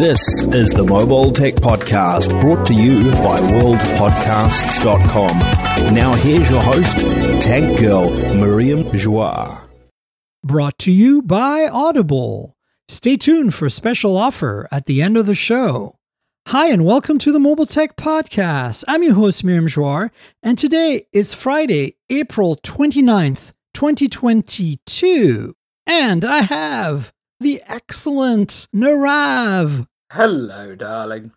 [0.00, 5.38] This is the Mobile Tech Podcast brought to you by worldpodcasts.com.
[5.94, 7.00] Now here's your host,
[7.42, 9.60] Tech Girl Miriam Joire.
[10.42, 12.56] Brought to you by Audible.
[12.88, 15.98] Stay tuned for a special offer at the end of the show.
[16.48, 18.84] Hi, and welcome to the Mobile Tech Podcast.
[18.88, 20.10] I'm your host, Miriam Joire,
[20.42, 25.52] and today is Friday, April 29th, 2022.
[25.86, 29.86] And I have the excellent Nirave.
[30.12, 31.30] Hello, darling.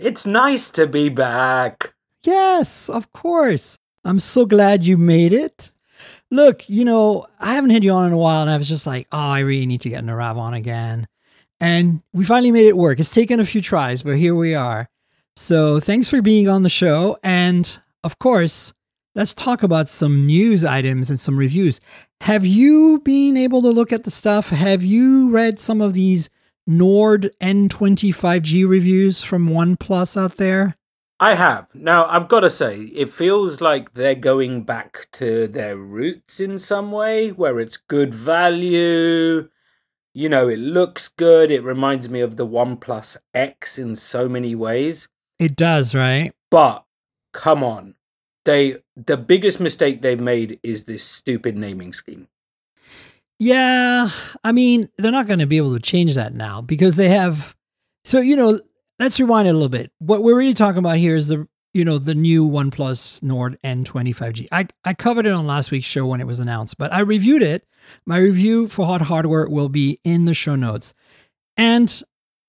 [0.00, 1.94] It's nice to be back.
[2.24, 3.78] Yes, of course.
[4.04, 5.70] I'm so glad you made it.
[6.32, 8.84] Look, you know, I haven't had you on in a while, and I was just
[8.84, 11.06] like, oh, I really need to get Nirave on again.
[11.60, 12.98] And we finally made it work.
[12.98, 14.88] It's taken a few tries, but here we are.
[15.36, 17.18] So thanks for being on the show.
[17.22, 18.72] And of course,
[19.14, 21.80] let's talk about some news items and some reviews.
[22.22, 24.48] Have you been able to look at the stuff?
[24.50, 26.28] Have you read some of these
[26.66, 30.76] Nord N20 5G reviews from OnePlus out there?
[31.18, 31.68] I have.
[31.74, 36.58] Now, I've got to say, it feels like they're going back to their roots in
[36.58, 39.48] some way, where it's good value.
[40.12, 41.50] You know, it looks good.
[41.50, 45.08] It reminds me of the OnePlus X in so many ways.
[45.38, 46.32] It does, right?
[46.50, 46.84] But
[47.32, 47.94] come on.
[48.44, 52.28] They the biggest mistake they've made is this stupid naming scheme.
[53.38, 54.08] Yeah,
[54.44, 57.54] I mean, they're not going to be able to change that now because they have.
[58.04, 58.60] So, you know,
[58.98, 59.92] let's rewind a little bit.
[59.98, 64.16] What we're really talking about here is the, you know, the new OnePlus Nord N20
[64.16, 64.48] 5G.
[64.50, 67.42] I, I covered it on last week's show when it was announced, but I reviewed
[67.42, 67.66] it.
[68.06, 70.94] My review for Hot Hardware will be in the show notes.
[71.58, 72.02] And,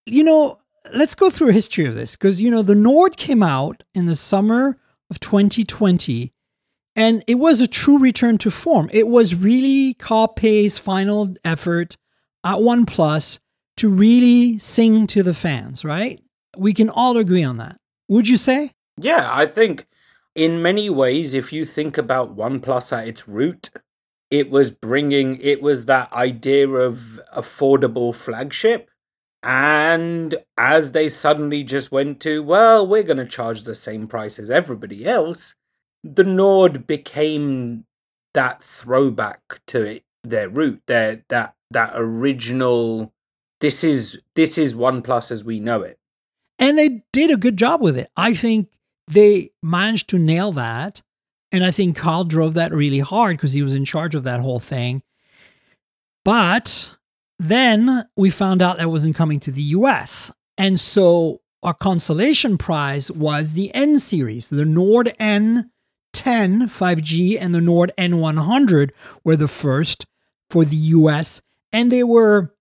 [0.05, 0.59] you know,
[0.93, 4.05] let's go through a history of this because, you know, the Nord came out in
[4.05, 4.77] the summer
[5.09, 6.33] of 2020
[6.97, 8.89] and it was a true return to form.
[8.91, 11.95] It was really Carl Pei's final effort
[12.43, 13.39] at OnePlus
[13.77, 16.19] to really sing to the fans, right?
[16.57, 17.79] We can all agree on that.
[18.07, 18.71] Would you say?
[18.97, 19.85] Yeah, I think
[20.33, 23.69] in many ways, if you think about OnePlus at its root,
[24.31, 28.89] it was bringing, it was that idea of affordable flagship.
[29.43, 34.39] And as they suddenly just went to, well, we're going to charge the same price
[34.39, 35.53] as everybody else,
[36.03, 37.85] the Nord became
[38.33, 43.13] that throwback to it, their root, their that that original.
[43.59, 45.97] This is this is OnePlus as we know it,
[46.59, 48.09] and they did a good job with it.
[48.15, 48.69] I think
[49.07, 51.01] they managed to nail that,
[51.51, 54.41] and I think Carl drove that really hard because he was in charge of that
[54.41, 55.01] whole thing.
[56.23, 56.97] But
[57.39, 60.31] then we found out that wasn't coming to the US.
[60.57, 65.71] And so our consolation prize was the N series, the Nord N
[66.17, 68.89] 10 5G and the Nord N100
[69.23, 70.07] were the first
[70.49, 71.43] for the US.
[71.71, 72.55] And they were,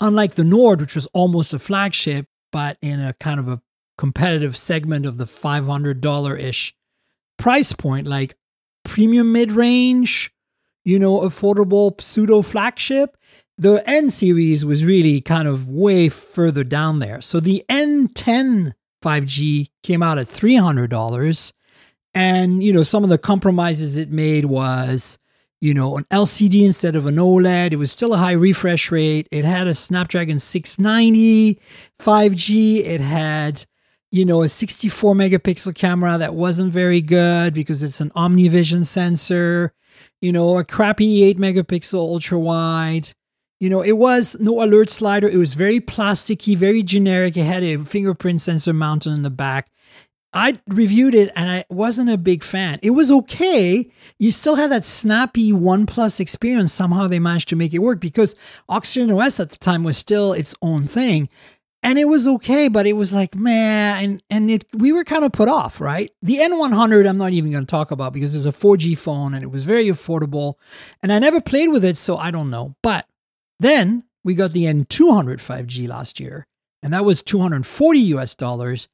[0.00, 3.60] unlike the Nord, which was almost a flagship, but in a kind of a
[3.98, 6.74] competitive segment of the $500 ish
[7.38, 8.34] price point, like
[8.82, 10.32] premium mid range,
[10.82, 13.18] you know, affordable pseudo flagship.
[13.58, 17.20] The N series was really kind of way further down there.
[17.20, 18.72] So the N10
[19.04, 21.52] 5G came out at $300
[22.14, 25.18] and, you know, some of the compromises it made was,
[25.60, 27.72] you know, an LCD instead of an OLED.
[27.72, 29.28] It was still a high refresh rate.
[29.30, 31.60] It had a Snapdragon 690
[31.98, 32.84] 5G.
[32.84, 33.64] It had,
[34.10, 39.72] you know, a 64 megapixel camera that wasn't very good because it's an OmniVision sensor,
[40.20, 43.10] you know, a crappy 8 megapixel ultra wide.
[43.60, 45.28] You know, it was no alert slider.
[45.28, 47.36] It was very plasticky, very generic.
[47.36, 49.70] It had a fingerprint sensor mounted in the back.
[50.34, 52.78] I reviewed it and I wasn't a big fan.
[52.82, 53.90] It was okay.
[54.18, 56.72] You still had that snappy OnePlus experience.
[56.72, 58.34] Somehow they managed to make it work because
[58.68, 61.28] Oxygen OS at the time was still its own thing.
[61.84, 65.24] And it was okay, but it was like, man, and, and it we were kind
[65.24, 66.12] of put off, right?
[66.22, 69.42] The N100, I'm not even going to talk about because it's a 4G phone and
[69.42, 70.54] it was very affordable.
[71.02, 72.76] And I never played with it, so I don't know.
[72.82, 73.06] But
[73.58, 76.46] then we got the N200 5G last year,
[76.84, 78.88] and that was 240 US dollars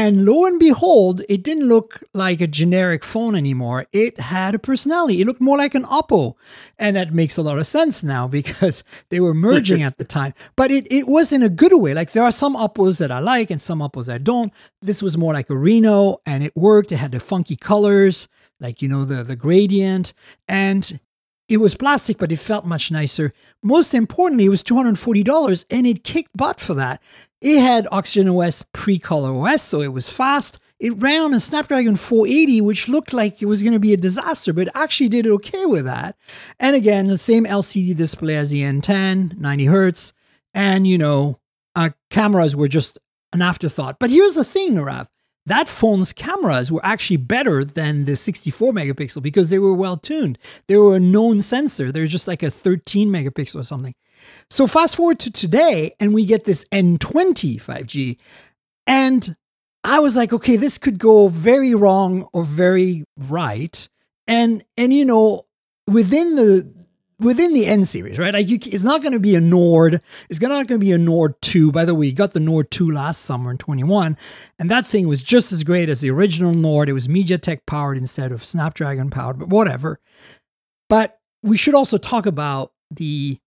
[0.00, 3.84] and lo and behold, it didn't look like a generic phone anymore.
[3.92, 5.20] It had a personality.
[5.20, 6.36] It looked more like an Oppo.
[6.78, 10.32] And that makes a lot of sense now because they were merging at the time.
[10.56, 11.92] But it, it was in a good way.
[11.92, 14.54] Like there are some Oppos that I like and some Oppos I don't.
[14.80, 16.92] This was more like a Reno and it worked.
[16.92, 18.26] It had the funky colors,
[18.58, 20.14] like, you know, the, the gradient.
[20.48, 20.98] And
[21.46, 23.34] it was plastic, but it felt much nicer.
[23.62, 27.02] Most importantly, it was $240 and it kicked butt for that.
[27.40, 30.58] It had Oxygen OS pre Color OS, so it was fast.
[30.78, 33.98] It ran on a Snapdragon 480, which looked like it was going to be a
[33.98, 36.16] disaster, but actually did okay with that.
[36.58, 40.12] And again, the same LCD display as the N10, 90 hertz,
[40.54, 41.38] and you know,
[41.76, 42.98] uh, cameras were just
[43.32, 43.98] an afterthought.
[43.98, 45.08] But here's the thing, Nirave.
[45.46, 50.38] That phone's cameras were actually better than the 64 megapixel because they were well tuned.
[50.66, 51.90] They were a known sensor.
[51.90, 53.94] They're just like a 13 megapixel or something.
[54.50, 58.18] So fast forward to today, and we get this N20 5G.
[58.86, 59.36] And
[59.84, 63.88] I was like, okay, this could go very wrong or very right.
[64.26, 65.42] And and you know,
[65.86, 66.72] within the
[67.20, 68.34] within the N series, right?
[68.34, 70.00] Like you, it's not going to be a Nord.
[70.28, 71.70] It's not going to be a Nord 2.
[71.70, 74.16] By the way, you got the Nord 2 last summer in 21,
[74.58, 76.88] and that thing was just as great as the original Nord.
[76.88, 80.00] It was MediaTek powered instead of Snapdragon powered, but whatever.
[80.88, 83.38] But we should also talk about the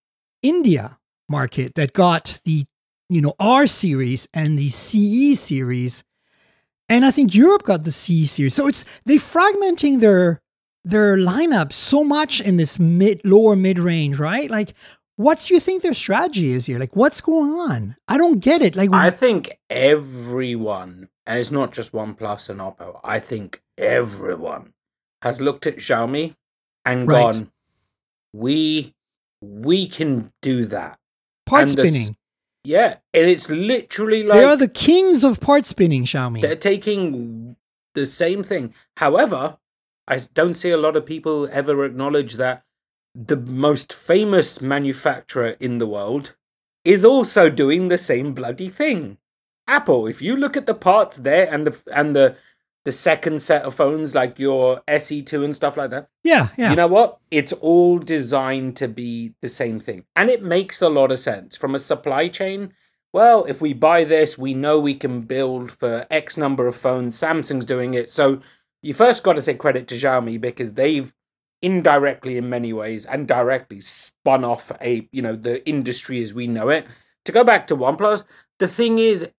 [0.44, 1.00] India
[1.30, 2.66] market that got the
[3.10, 6.04] you know R series and the CE series.
[6.90, 8.54] And I think Europe got the CE series.
[8.54, 10.42] So it's they fragmenting their
[10.86, 14.52] their lineup so much in this mid lower mid range, right?
[14.52, 14.76] Like
[15.16, 16.80] what do you think their strategy is here?
[16.80, 17.96] Like what's going on?
[18.08, 18.76] I don't get it.
[18.76, 24.74] Like I think everyone, and it's not just OnePlus and Oppo, I think everyone
[25.22, 26.36] has looked at Xiaomi
[26.84, 27.34] and right.
[27.34, 27.52] gone,
[28.34, 28.94] we
[29.44, 31.00] we can do that.
[31.46, 32.16] Part spinning.
[32.64, 36.42] Yeah, and it's literally like they are the kings of part spinning, Xiaomi.
[36.42, 37.58] They're taking
[37.94, 38.74] the same thing.
[38.98, 39.58] However,
[40.08, 42.64] I don't see a lot of people ever acknowledge that
[43.14, 46.36] the most famous manufacturer in the world
[46.86, 49.18] is also doing the same bloody thing.
[49.68, 52.36] Apple, if you look at the parts there and the and the
[52.86, 56.10] the second set of phones like your SE2 and stuff like that.
[56.24, 56.72] Yeah, yeah.
[56.72, 57.20] You know what?
[57.32, 60.06] It's all designed to be the same thing.
[60.16, 62.74] And it makes a lot of sense from a supply chain.
[63.14, 67.18] Well, if we buy this, we know we can build for X number of phones.
[67.18, 68.10] Samsung's doing it.
[68.10, 68.42] So
[68.82, 71.14] you first got to say credit to Xiaomi because they've
[71.62, 76.48] indirectly in many ways and directly spun off a, you know, the industry as we
[76.48, 76.86] know it.
[77.26, 78.26] To go back to OnePlus,
[78.60, 79.30] the thing is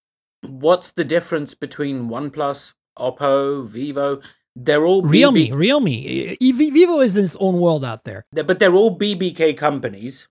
[0.40, 4.20] what's the difference between OnePlus Oppo, Vivo.
[4.56, 5.34] They're all Realme.
[5.34, 6.36] BB- Realme.
[6.40, 8.24] Vivo is in its own world out there.
[8.32, 10.28] But they're all BBK companies.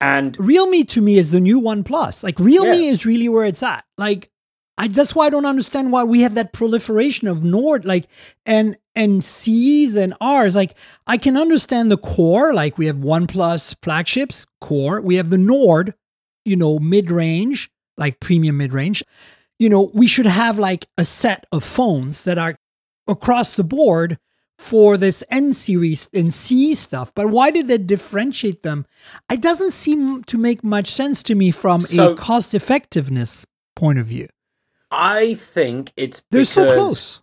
[0.00, 2.22] And Realme to me is the new OnePlus.
[2.22, 2.90] Like Realme yeah.
[2.90, 3.84] is really where it's at.
[3.96, 4.30] Like
[4.78, 8.08] I that's why I don't understand why we have that proliferation of Nord like
[8.44, 10.54] and and C's and R's.
[10.54, 10.74] Like
[11.06, 15.00] I can understand the core, like we have OnePlus flagships, core.
[15.00, 15.94] We have the Nord,
[16.44, 19.02] you know, mid range, like premium mid range
[19.58, 22.56] you know, we should have like a set of phones that are
[23.08, 24.18] across the board
[24.58, 27.12] for this N series and C stuff.
[27.14, 28.86] But why did they differentiate them?
[29.30, 33.98] It doesn't seem to make much sense to me from so, a cost effectiveness point
[33.98, 34.28] of view.
[34.90, 37.20] I think it's they're so close.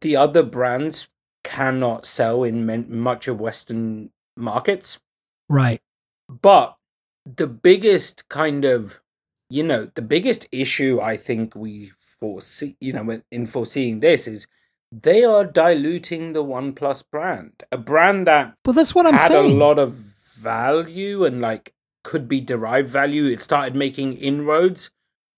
[0.00, 1.08] The other brands
[1.44, 4.98] cannot sell in much of Western markets,
[5.48, 5.80] right?
[6.28, 6.76] But
[7.24, 9.00] the biggest kind of
[9.48, 14.46] you know, the biggest issue I think we foresee, you know, in foreseeing this is
[14.92, 19.56] they are diluting the OnePlus brand, a brand that but that's what I'm had saying.
[19.56, 23.24] a lot of value and like could be derived value.
[23.24, 24.90] It started making inroads.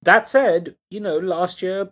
[0.02, 1.90] That said, you know, last year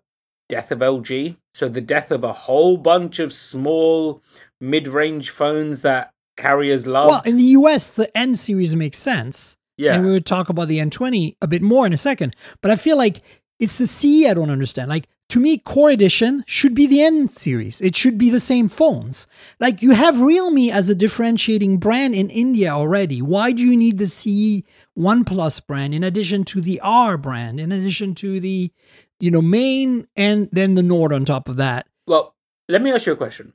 [0.49, 4.23] death of LG, so the death of a whole bunch of small
[4.61, 7.09] mid-range phones that carriers love.
[7.09, 9.95] Well, in the US, the N series makes sense yeah.
[9.95, 12.35] And we would talk about the N20 a bit more in a second.
[12.61, 13.23] But I feel like
[13.59, 14.89] it's the C I don't understand.
[14.89, 17.81] Like to me, Core Edition should be the N series.
[17.81, 19.27] It should be the same phones.
[19.59, 23.21] Like you have Realme as a differentiating brand in India already.
[23.21, 24.65] Why do you need the C
[24.97, 28.71] OnePlus brand in addition to the R brand, in addition to the,
[29.19, 31.87] you know, main and then the Nord on top of that?
[32.07, 32.35] Well,
[32.69, 33.53] let me ask you a question.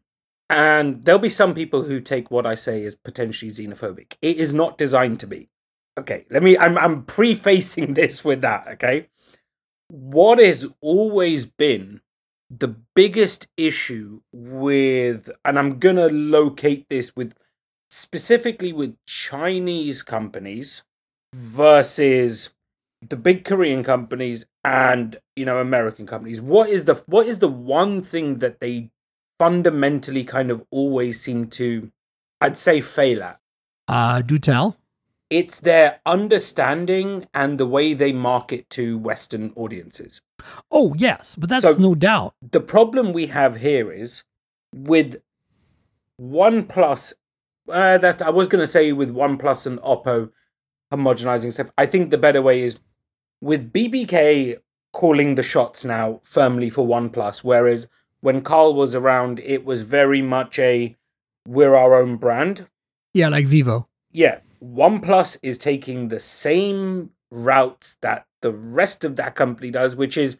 [0.49, 4.15] And there'll be some people who take what I say as potentially xenophobic.
[4.21, 5.50] It is not designed to be
[5.99, 9.09] okay, let me I'm I'm prefacing this with that, okay?
[9.89, 12.01] What has always been
[12.49, 17.33] the biggest issue with and I'm going to locate this with
[17.89, 20.83] specifically with Chinese companies
[21.33, 22.49] versus
[23.07, 26.41] the big Korean companies and you know American companies.
[26.41, 28.91] What is the what is the one thing that they
[29.39, 31.91] fundamentally kind of always seem to
[32.41, 33.39] I'd say fail at?
[33.87, 34.77] Uh do tell
[35.31, 40.21] it's their understanding and the way they market to Western audiences.
[40.69, 42.35] Oh, yes, but that's so no doubt.
[42.51, 44.23] The problem we have here is
[44.75, 45.21] with
[46.21, 47.13] OnePlus,
[47.69, 50.31] uh, that I was going to say with OnePlus and Oppo
[50.91, 51.71] homogenizing stuff.
[51.77, 52.77] I think the better way is
[53.39, 54.57] with BBK
[54.91, 57.87] calling the shots now firmly for OnePlus, whereas
[58.19, 60.97] when Carl was around, it was very much a
[61.47, 62.67] we're our own brand.
[63.13, 63.87] Yeah, like Vivo.
[64.11, 70.17] Yeah, OnePlus is taking the same routes that the rest of that company does, which
[70.17, 70.37] is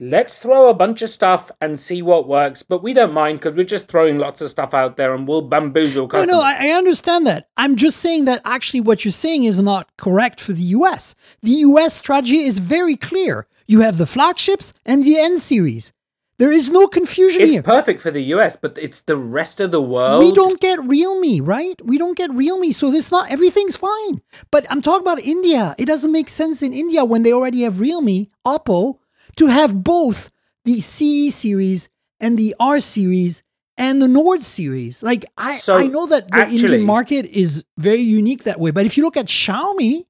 [0.00, 2.62] let's throw a bunch of stuff and see what works.
[2.62, 5.42] But we don't mind because we're just throwing lots of stuff out there and we'll
[5.42, 7.48] bamboozle No, no, I, I understand that.
[7.56, 11.14] I'm just saying that actually what you're saying is not correct for the US.
[11.42, 13.46] The US strategy is very clear.
[13.66, 15.92] You have the flagships and the N series.
[16.38, 17.62] There is no confusion it's here.
[17.62, 20.24] perfect for the US, but it's the rest of the world.
[20.24, 21.80] We don't get Realme, right?
[21.84, 24.20] We don't get Realme, so this not everything's fine.
[24.50, 25.74] But I'm talking about India.
[25.78, 28.98] It doesn't make sense in India when they already have Realme, Oppo,
[29.36, 30.30] to have both
[30.64, 31.88] the CE series
[32.18, 33.42] and the R series
[33.76, 35.02] and the Nord series.
[35.02, 38.70] Like I, So, I know that the actually- Indian market is very unique that way,
[38.72, 40.04] but if you look at Xiaomi,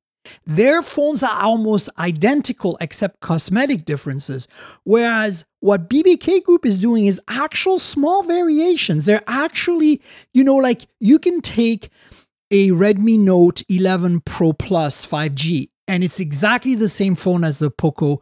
[0.46, 4.48] their phones are almost identical except cosmetic differences.
[4.84, 9.06] Whereas what BBK Group is doing is actual small variations.
[9.06, 11.90] They're actually, you know, like you can take
[12.50, 17.70] a Redmi Note 11 Pro Plus 5G and it's exactly the same phone as the
[17.70, 18.20] Poco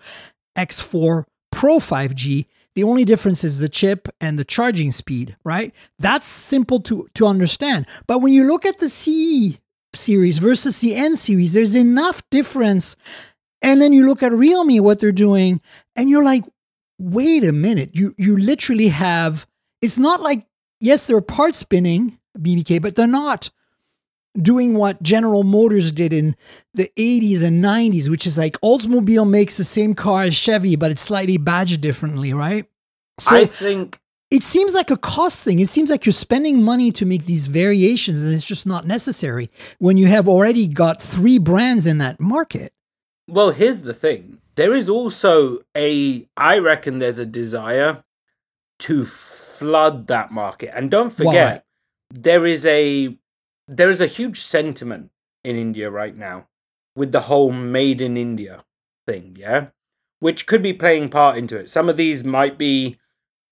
[0.56, 2.46] X4 Pro 5G.
[2.74, 5.74] The only difference is the chip and the charging speed, right?
[5.98, 7.86] That's simple to, to understand.
[8.06, 9.58] But when you look at the CE
[9.94, 12.96] series versus the N series, there's enough difference.
[13.60, 15.60] And then you look at Realme, what they're doing,
[15.94, 16.44] and you're like,
[16.98, 17.90] wait a minute.
[17.94, 19.46] You you literally have
[19.80, 20.46] it's not like,
[20.80, 23.50] yes, they're part spinning BBK, but they're not
[24.40, 26.34] doing what General Motors did in
[26.72, 30.90] the 80s and 90s, which is like Oldsmobile makes the same car as Chevy, but
[30.90, 32.66] it's slightly badged differently, right?
[33.18, 34.00] So I think
[34.32, 35.60] it seems like a cost thing.
[35.60, 39.50] It seems like you're spending money to make these variations, and it's just not necessary
[39.78, 42.72] when you have already got three brands in that market.
[43.28, 44.38] Well, here's the thing.
[44.54, 48.04] There is also a, I reckon there's a desire
[48.80, 50.72] to flood that market.
[50.74, 51.66] And don't forget,
[52.08, 53.14] there is a,
[53.68, 55.10] there is a huge sentiment
[55.44, 56.48] in India right now
[56.96, 58.64] with the whole made in India
[59.06, 59.66] thing, yeah?
[60.20, 61.68] Which could be playing part into it.
[61.68, 62.98] Some of these might be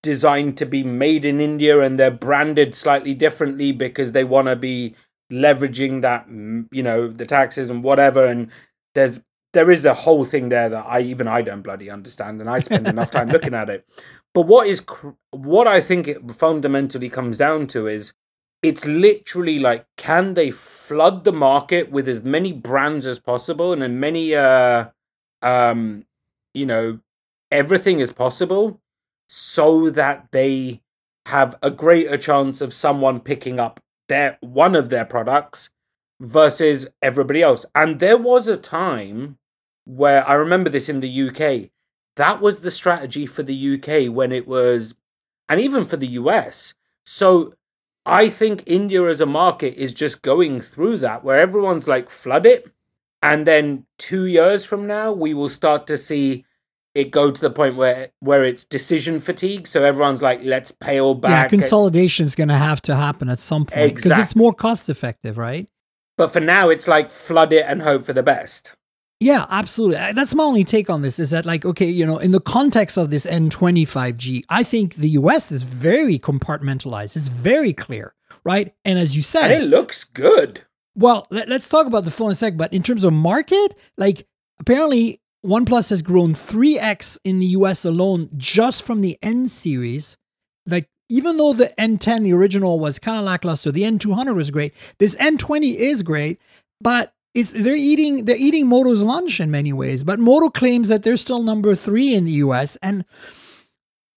[0.02, 4.56] designed to be made in India and they're branded slightly differently because they want to
[4.56, 4.94] be
[5.30, 8.26] leveraging that, mm, you know, the taxes and whatever.
[8.26, 8.50] And
[8.94, 9.20] there's
[9.52, 12.60] there is a whole thing there that I even I don't bloody understand, and I
[12.60, 13.86] spend enough time looking at it.
[14.32, 14.82] But what is
[15.32, 18.12] what I think it fundamentally comes down to is
[18.62, 23.82] it's literally like can they flood the market with as many brands as possible and
[23.82, 24.86] as many uh
[25.42, 26.04] um
[26.52, 27.00] you know
[27.50, 28.80] everything as possible
[29.32, 30.82] so that they
[31.26, 35.70] have a greater chance of someone picking up their one of their products
[36.18, 37.64] versus everybody else.
[37.72, 39.38] And there was a time
[39.84, 41.70] where I remember this in the UK.
[42.16, 44.96] That was the strategy for the UK when it was,
[45.48, 46.74] and even for the US.
[47.06, 47.54] So
[48.04, 52.46] I think India as a market is just going through that where everyone's like, flood
[52.46, 52.68] it.
[53.22, 56.46] And then two years from now, we will start to see
[56.94, 59.66] it go to the point where where it's decision fatigue.
[59.66, 61.50] So everyone's like, let's pay all Yeah, back.
[61.50, 65.38] consolidation is going to have to happen at some point because it's more cost effective,
[65.38, 65.68] right?
[66.16, 68.76] but for now, it's like flood it and hope for the best.
[69.20, 70.12] Yeah, absolutely.
[70.12, 72.98] That's my only take on this is that, like, okay, you know, in the context
[72.98, 77.16] of this N20 5G, I think the US is very compartmentalized.
[77.16, 78.74] It's very clear, right?
[78.84, 80.62] And as you said, And it looks good.
[80.94, 82.56] Well, let, us talk about the phone in a sec.
[82.56, 84.26] But in terms of market, like
[84.58, 90.16] apparently OnePlus has grown 3x in the US alone just from the N series.
[90.66, 94.74] Like, even though the N10, the original, was kind of lackluster, the N200 was great.
[94.98, 96.40] This N20 is great,
[96.80, 100.02] but it's they're eating they're eating Moto's lunch in many ways.
[100.02, 102.76] But Moto claims that they're still number three in the US.
[102.82, 103.04] And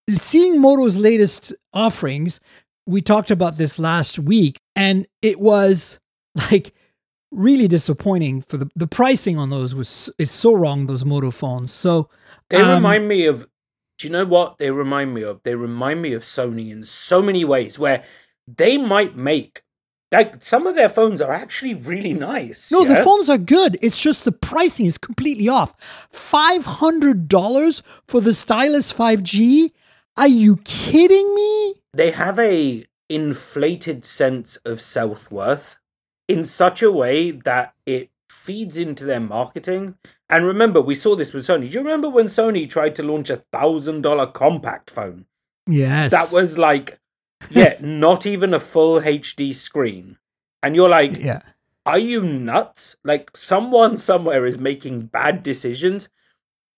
[0.10, 2.40] seeing Moto's latest offerings,
[2.86, 6.00] we talked about this last week, and it was
[6.52, 6.74] like
[7.34, 11.72] really disappointing for the the pricing on those was is so wrong those moto phones
[11.72, 12.10] so
[12.50, 13.48] They um, remind me of.
[14.00, 15.42] Do you know what they remind me of?
[15.44, 18.04] They remind me of Sony in so many ways where
[18.48, 19.62] they might make.
[20.12, 22.72] Like some of their phones are actually really nice.
[22.72, 22.96] no yeah?
[22.96, 25.74] the phones are good it's just the pricing is completely off
[26.12, 29.72] $500 for the stylus 5g
[30.16, 35.78] are you kidding me they have a inflated sense of self-worth
[36.28, 39.96] in such a way that it feeds into their marketing.
[40.30, 41.68] And remember we saw this with sony.
[41.70, 45.26] Do you remember when sony tried to launch a thousand dollar compact phone?
[45.68, 46.12] Yes.
[46.12, 47.00] That was like
[47.50, 50.18] yeah not even a full hd screen.
[50.62, 51.42] And you're like yeah.
[51.86, 52.96] Are you nuts?
[53.04, 56.10] Like someone somewhere is making bad decisions.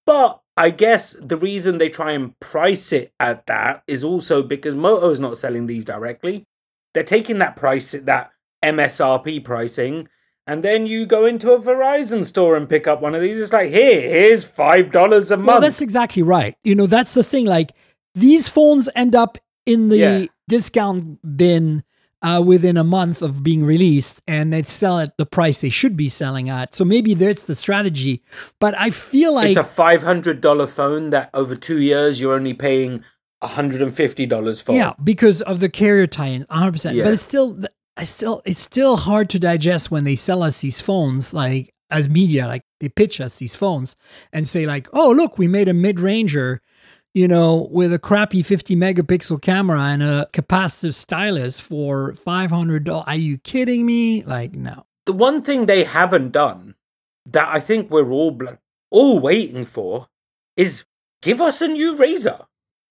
[0.05, 4.73] But i guess the reason they try and price it at that is also because
[4.73, 6.45] moto is not selling these directly.
[6.93, 8.31] They're taking that price at that
[8.63, 10.07] msrp pricing
[10.47, 13.39] and then you go into a Verizon store and pick up one of these.
[13.39, 15.47] It's like, here, here's five dollars a month.
[15.47, 16.55] Well, that's exactly right.
[16.63, 17.45] You know, that's the thing.
[17.45, 17.71] Like
[18.13, 20.25] these phones end up in the Yeah.
[20.47, 21.83] discount bin
[22.21, 25.97] uh, within a month of being released, and they sell at the price they should
[25.97, 26.73] be selling at.
[26.75, 28.23] So maybe that's the strategy.
[28.59, 32.33] But I feel like it's a five hundred dollar phone that over two years you're
[32.35, 33.03] only paying
[33.43, 34.75] hundred and fifty dollars for.
[34.75, 36.71] Yeah, because of the carrier tie-in, 100.
[36.71, 37.03] percent Yeah.
[37.03, 37.59] But it's still,
[37.97, 42.09] I still, it's still hard to digest when they sell us these phones, like as
[42.09, 43.95] media, like they pitch us these phones
[44.33, 46.61] and say like, oh look, we made a mid-ranger,
[47.13, 53.05] you know, with a crappy 50 megapixel camera and a capacitive stylus for 500 dollars.
[53.07, 54.23] Are you kidding me?
[54.23, 54.85] Like, no.
[55.05, 56.75] The one thing they haven't done
[57.25, 58.59] that I think we're all bl-
[58.91, 60.07] all waiting for
[60.57, 60.83] is
[61.21, 62.45] give us a new Razr.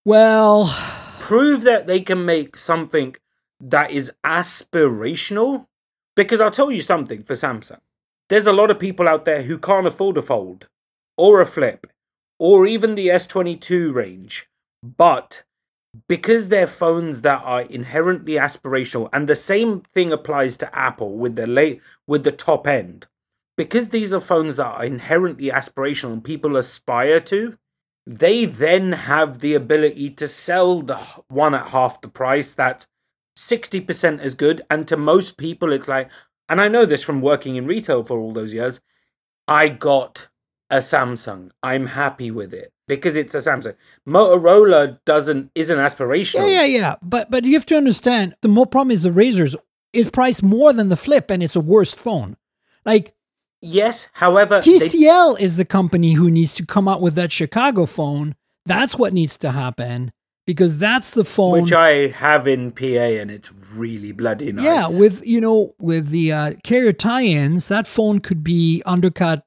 [0.05, 0.75] Well,
[1.19, 3.17] prove that they can make something
[3.65, 5.67] that is aspirational.
[6.17, 7.81] Because I'll tell you something for Samsung.
[8.29, 10.69] There's a lot of people out there who can't afford a fold
[11.17, 11.89] or a flip
[12.39, 14.49] or even the S22 range.
[14.83, 15.43] But
[16.09, 21.37] because they're phones that are inherently aspirational, and the same thing applies to Apple with
[21.37, 23.07] the late with the top end,
[23.57, 27.57] because these are phones that are inherently aspirational and people aspire to,
[28.07, 30.97] they then have the ability to sell the
[31.29, 32.87] one at half the price that's
[33.37, 34.63] 60% as good.
[34.71, 36.11] And to most people, it's like,
[36.49, 38.81] and I know this from working in retail for all those years,
[39.49, 40.29] I got
[40.71, 41.51] a Samsung.
[41.63, 43.75] I'm happy with it because it's a Samsung.
[44.09, 46.51] Motorola doesn't isn't aspirational.
[46.51, 46.97] yeah, yeah, yeah.
[47.03, 49.55] But but you have to understand the more problem is the Razrs
[49.93, 52.37] is priced more than the flip, and it's a worse phone.
[52.85, 53.15] Like
[53.61, 57.87] Yes, however, they- TCL is the company who needs to come out with that Chicago
[57.87, 58.35] phone.
[58.67, 60.13] That's what needs to happen
[60.47, 61.63] because that's the phone.
[61.63, 64.65] which I have in PA and it's really bloody nice.
[64.65, 69.45] Yeah, with you know with the uh, carrier tie-ins, that phone could be undercut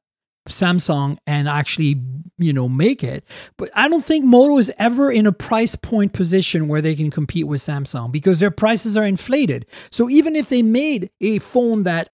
[0.47, 2.01] Samsung and actually
[2.37, 3.23] you know make it.
[3.57, 7.11] But I don't think Moto is ever in a price point position where they can
[7.11, 9.65] compete with Samsung because their prices are inflated.
[9.91, 12.09] So even if they made a phone that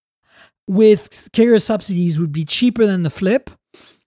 [0.67, 3.49] with carrier subsidies would be cheaper than the Flip,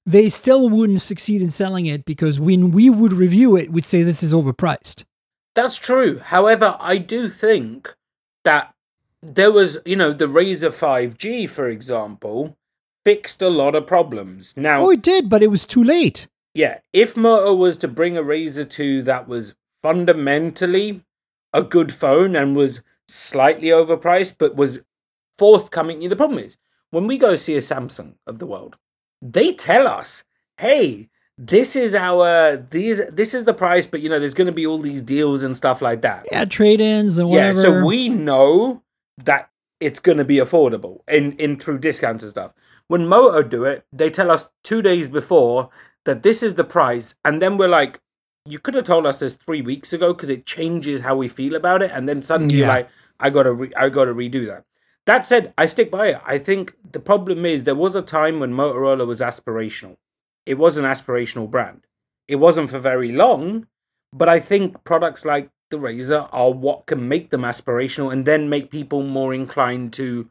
[0.06, 4.02] they still wouldn't succeed in selling it because when we would review it, we'd say
[4.02, 5.04] this is overpriced.
[5.54, 6.20] That's true.
[6.20, 7.94] However, I do think
[8.44, 8.72] that
[9.22, 12.56] there was, you know, the Razr 5G, for example,
[13.04, 14.54] fixed a lot of problems.
[14.56, 16.28] Now, Oh, it did, but it was too late.
[16.54, 21.02] yeah, if Moto was to bring a Razr 2 that was fundamentally
[21.52, 24.80] a good phone and was slightly overpriced, but was
[25.38, 26.56] forthcoming, the problem is
[26.90, 28.76] when we go see a Samsung of the world,
[29.22, 30.24] they tell us,
[30.58, 34.66] hey, this is our these this is the price, but you know, there's gonna be
[34.66, 36.26] all these deals and stuff like that.
[36.32, 38.82] Yeah, trade-ins and Yeah, so we know
[39.18, 39.50] that
[39.80, 42.52] it's going to be affordable in in through discounts and stuff.
[42.88, 45.70] When Moto do it, they tell us two days before
[46.04, 48.00] that this is the price, and then we're like,
[48.46, 51.54] "You could have told us this three weeks ago because it changes how we feel
[51.54, 52.88] about it." And then suddenly you're like,
[53.20, 54.64] "I gotta, re- I gotta redo that."
[55.06, 56.20] That said, I stick by it.
[56.26, 59.96] I think the problem is there was a time when Motorola was aspirational.
[60.44, 61.86] It was an aspirational brand.
[62.28, 63.68] It wasn't for very long,
[64.12, 68.48] but I think products like the Razr are what can make them aspirational and then
[68.48, 70.28] make people more inclined to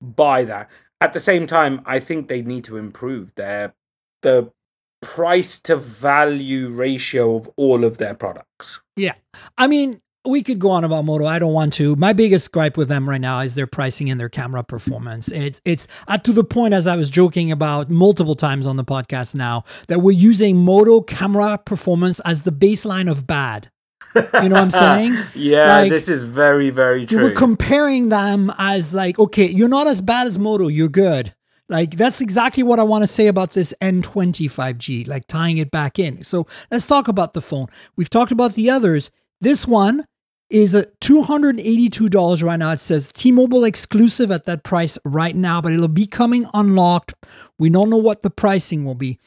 [0.00, 0.70] buy that.
[1.00, 3.74] At the same time, I think they need to improve their
[4.22, 4.52] the
[5.00, 8.80] price to value ratio of all of their products.
[8.96, 9.14] Yeah.
[9.58, 11.26] I mean, we could go on about Moto.
[11.26, 11.96] I don't want to.
[11.96, 15.28] My biggest gripe with them right now is their pricing and their camera performance.
[15.28, 18.84] It's it's uh, to the point as I was joking about multiple times on the
[18.84, 23.70] podcast now that we're using Moto camera performance as the baseline of bad.
[24.14, 25.16] You know what I'm saying?
[25.34, 27.22] Yeah, Like, this is very very You true.
[27.22, 31.34] We're comparing them as like, okay, you're not as bad as Moto, you're good.
[31.68, 35.70] Like that's exactly what I want to say about this N20 5G, like tying it
[35.70, 36.22] back in.
[36.24, 37.68] So let's talk about the phone.
[37.96, 39.10] We've talked about the others.
[39.40, 40.04] This one
[40.52, 42.72] is a $282 right now.
[42.72, 47.14] It says T-Mobile exclusive at that price right now, but it'll be coming unlocked.
[47.58, 49.18] We don't know what the pricing will be.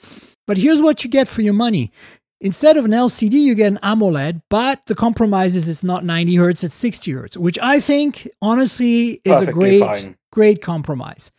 [0.47, 1.91] But here's what you get for your money.
[2.41, 6.35] Instead of an LCD, you get an AMOLED, but the compromise is it's not 90
[6.35, 10.17] hertz, it's 60 hertz, which I think honestly is a great, fine.
[10.31, 11.31] great compromise.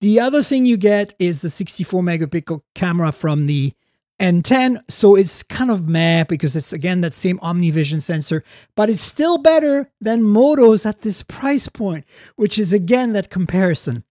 [0.00, 3.72] The other thing you get is the 64 megapixel camera from the
[4.20, 4.82] N10.
[4.88, 8.42] So it's kind of meh because it's again that same OmniVision sensor,
[8.74, 12.04] but it's still better than Moto's at this price point,
[12.36, 14.04] which is again that comparison.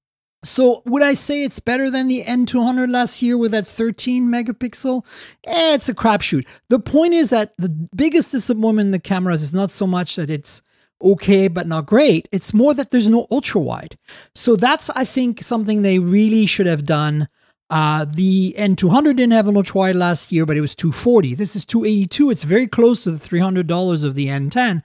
[0.43, 5.03] So would I say it's better than the N200 last year with that 13 megapixel?
[5.45, 6.47] Eh, it's a crapshoot.
[6.69, 10.29] The point is that the biggest disappointment in the cameras is not so much that
[10.29, 10.61] it's
[11.01, 12.27] okay, but not great.
[12.31, 13.97] It's more that there's no ultra wide.
[14.35, 17.27] So that's, I think, something they really should have done.
[17.69, 21.35] Uh, the N200 didn't have an ultra wide last year, but it was 240.
[21.35, 22.29] This is 282.
[22.29, 24.83] It's very close to the $300 of the N10.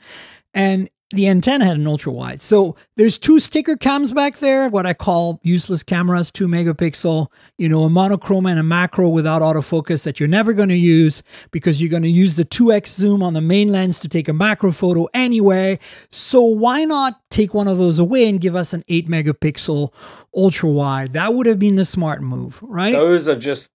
[0.54, 2.42] And the N10 had an ultra wide.
[2.42, 7.68] So there's two sticker cams back there, what I call useless cameras, two megapixel, you
[7.68, 11.80] know, a monochrome and a macro without autofocus that you're never going to use because
[11.80, 14.72] you're going to use the 2x zoom on the main lens to take a macro
[14.72, 15.78] photo anyway.
[16.10, 19.92] So why not take one of those away and give us an 8 megapixel
[20.34, 21.12] ultra wide?
[21.12, 22.92] That would have been the smart move, right?
[22.92, 23.68] Those are just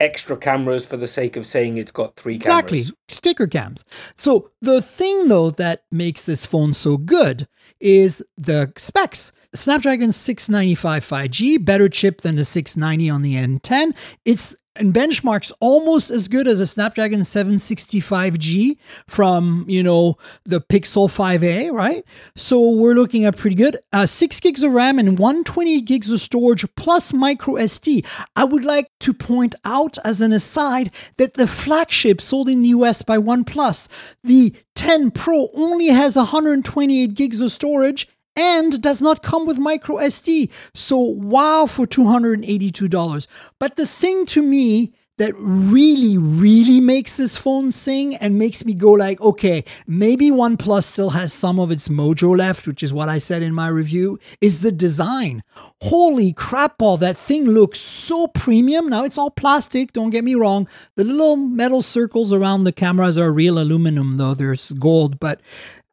[0.00, 2.78] extra cameras for the sake of saying it's got three exactly.
[2.78, 2.88] cameras.
[2.88, 3.84] Exactly, sticker cams.
[4.16, 7.48] So the thing though that makes this phone so good
[7.80, 9.32] is the specs.
[9.54, 13.94] Snapdragon 695 5G, better chip than the 690 on the N10.
[14.24, 21.08] It's and benchmarks almost as good as a Snapdragon 765G from, you know, the Pixel
[21.08, 22.04] 5a, right?
[22.36, 23.76] So we're looking at pretty good.
[23.92, 28.06] Uh, 6 gigs of RAM and 128 gigs of storage plus micro SD.
[28.34, 32.68] I would like to point out as an aside that the flagship sold in the
[32.68, 33.88] US by OnePlus,
[34.22, 39.96] the 10 Pro only has 128 gigs of storage and does not come with micro
[39.96, 40.50] SD.
[40.74, 43.26] So wow for $282.
[43.58, 48.74] But the thing to me that really, really makes this phone sing and makes me
[48.74, 53.08] go like, okay, maybe OnePlus still has some of its mojo left, which is what
[53.08, 55.42] I said in my review, is the design.
[55.82, 58.88] Holy crap ball, that thing looks so premium.
[58.88, 60.66] Now it's all plastic, don't get me wrong.
[60.96, 65.40] The little metal circles around the cameras are real aluminum, though there's gold, but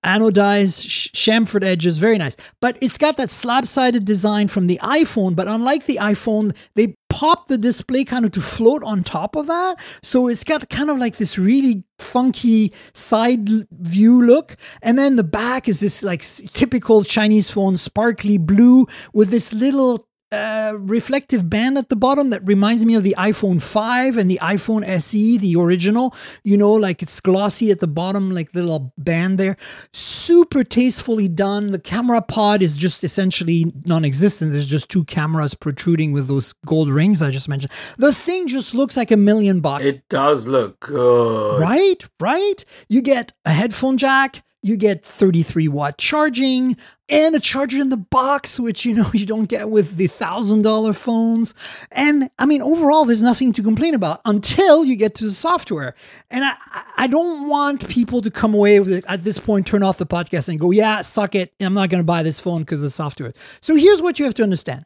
[0.04, 2.36] anodized chamfered edges, very nice.
[2.60, 6.96] But it's got that slab sided design from the iPhone, but unlike the iPhone, they
[7.10, 9.76] pop the display kind of to float on top of that.
[10.02, 14.56] So it's got kind of like this really funky side view look.
[14.82, 20.08] And then the back is this like typical Chinese phone, sparkly blue with this little
[20.32, 24.40] uh, reflective band at the bottom that reminds me of the iPhone 5 and the
[24.42, 26.16] iPhone SE, the original.
[26.44, 29.58] You know, like it's glossy at the bottom, like the little band there.
[29.94, 31.72] Super tastefully done.
[31.72, 34.52] The camera pod is just essentially non existent.
[34.52, 37.74] There's just two cameras protruding with those gold rings I just mentioned.
[37.98, 39.86] The thing just looks like a million bucks.
[39.86, 41.62] It does look good.
[41.62, 42.04] Right?
[42.20, 42.64] Right?
[42.88, 46.78] You get a headphone jack you get 33 watt charging
[47.10, 50.62] and a charger in the box, which you know you don't get with the thousand
[50.62, 51.54] dollar phones.
[51.92, 55.96] And I mean, overall, there's nothing to complain about until you get to the software.
[56.30, 56.56] And I,
[56.98, 60.06] I don't want people to come away with it at this point, turn off the
[60.06, 61.54] podcast and go, yeah, suck it.
[61.60, 63.34] I'm not going to buy this phone because of the software.
[63.62, 64.86] So here's what you have to understand.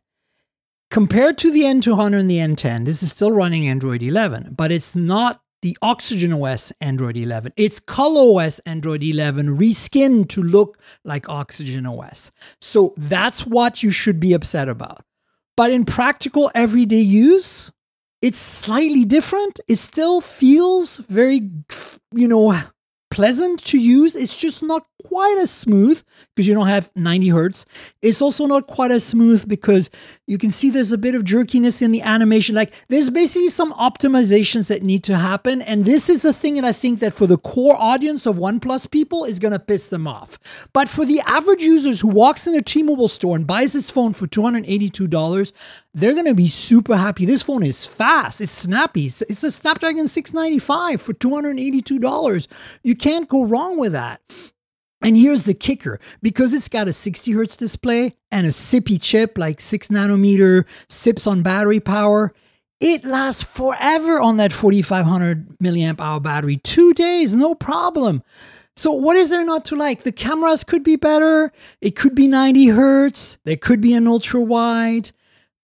[0.91, 4.95] Compared to the N200 and the N10, this is still running Android 11, but it's
[4.95, 7.51] not the Oxygen OS Android 11.
[7.57, 12.31] It's ColorOS Android 11 reskinned to look like Oxygen OS.
[12.61, 15.03] So that's what you should be upset about.
[15.57, 17.71] But in practical everyday use,
[18.21, 19.59] it's slightly different.
[19.67, 21.49] It still feels very,
[22.11, 22.61] you know,
[23.09, 24.15] pleasant to use.
[24.15, 26.03] It's just not quite as smooth
[26.35, 27.65] because you don't have 90 hertz.
[28.01, 29.89] It's also not quite as smooth because
[30.27, 32.55] you can see there's a bit of jerkiness in the animation.
[32.55, 35.61] Like there's basically some optimizations that need to happen.
[35.61, 38.89] And this is the thing that I think that for the core audience of OnePlus
[38.89, 40.39] people is going to piss them off.
[40.73, 44.13] But for the average users who walks in a T-Mobile store and buys this phone
[44.13, 45.51] for $282,
[45.93, 47.25] they're going to be super happy.
[47.25, 48.41] This phone is fast.
[48.41, 49.05] It's snappy.
[49.05, 52.47] It's a Snapdragon 695 for $282.
[52.83, 54.21] You can't go wrong with that.
[55.05, 59.37] And here's the kicker because it's got a 60 hertz display and a SiPi chip,
[59.37, 62.33] like 6 nanometer, sips on battery power.
[62.81, 66.57] It lasts forever on that 4500 milliamp hour battery.
[66.57, 68.23] Two days, no problem.
[68.75, 70.01] So, what is there not to like?
[70.01, 71.51] The cameras could be better.
[71.81, 73.37] It could be 90 hertz.
[73.45, 75.11] There could be an ultra wide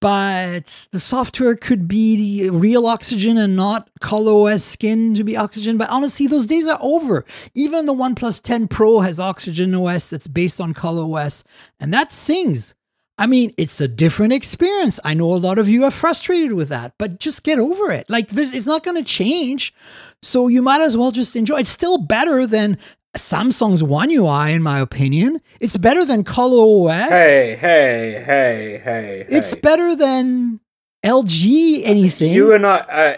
[0.02, 5.78] but the software could be the real oxygen and not ColorOS skin to be oxygen.
[5.78, 7.24] But honestly, those days are over.
[7.54, 11.44] Even the OnePlus 10 Pro has Oxygen OS that's based on ColorOS,
[11.80, 12.74] and that sings.
[13.18, 15.00] I mean, it's a different experience.
[15.04, 18.10] I know a lot of you are frustrated with that, but just get over it.
[18.10, 19.76] Like, this, it's not going to change.
[20.24, 21.60] So you might as well just enjoy.
[21.60, 22.80] It's still better than
[23.18, 25.42] Samsung's One UI, in my opinion.
[25.60, 27.10] It's better than Color OS.
[27.10, 29.26] Hey, hey, hey, hey.
[29.30, 30.60] It's better than
[31.06, 32.34] LG anything.
[32.34, 33.18] You and I, uh,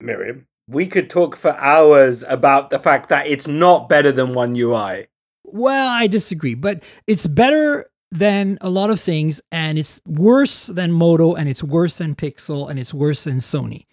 [0.00, 4.54] Miriam, we could talk for hours about the fact that it's not better than One
[4.54, 5.08] UI.
[5.44, 10.92] Well, I disagree, but it's better than a lot of things, and it's worse than
[10.92, 13.86] Moto, and it's worse than Pixel, and it's worse than Sony.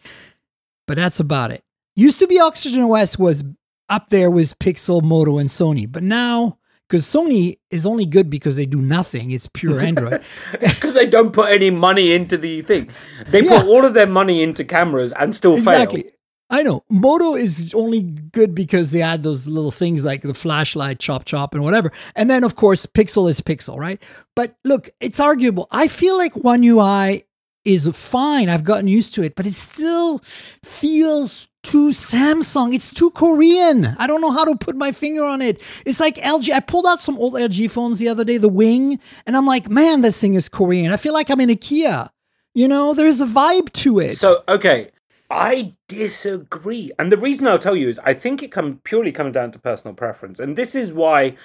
[0.88, 1.64] But that's about it.
[1.96, 3.44] Used to be Oxygen OS was
[3.90, 5.92] up there with Pixel, Moto, and Sony.
[5.92, 6.58] But now
[6.90, 9.30] Because Sony is only good because they do nothing.
[9.30, 10.24] It's pure Android.
[10.54, 12.90] it's because they don't put any money into the thing.
[13.28, 13.60] They Yeah.
[13.62, 16.02] put all of their money into cameras and still exactly.
[16.02, 16.12] fail.
[16.52, 16.84] I know.
[16.90, 21.54] Moto is only good because they add those little things like the flashlight, chop chop,
[21.54, 21.92] and whatever.
[22.16, 24.02] And then, of course, Pixel is Pixel, right?
[24.36, 25.68] But look, it's arguable.
[25.70, 27.22] I feel like One UI
[27.66, 28.50] is fine.
[28.50, 30.22] I've gotten used to it, but it still
[30.64, 32.74] feels too Samsung.
[32.74, 33.86] It's too Korean.
[33.98, 35.62] I don't know how to put my finger on it.
[35.86, 36.52] It's like LG.
[36.52, 39.70] I pulled out some old LG phones the other day, the Wing, and I'm like,
[39.70, 40.92] man, this thing is Korean.
[40.92, 42.10] I feel like I'm in IKEA.
[42.54, 44.12] You know, there's a vibe to it.
[44.12, 44.90] So okay,
[45.30, 49.34] I disagree, and the reason I'll tell you is I think it come purely comes
[49.34, 51.36] down to personal preference, and this is why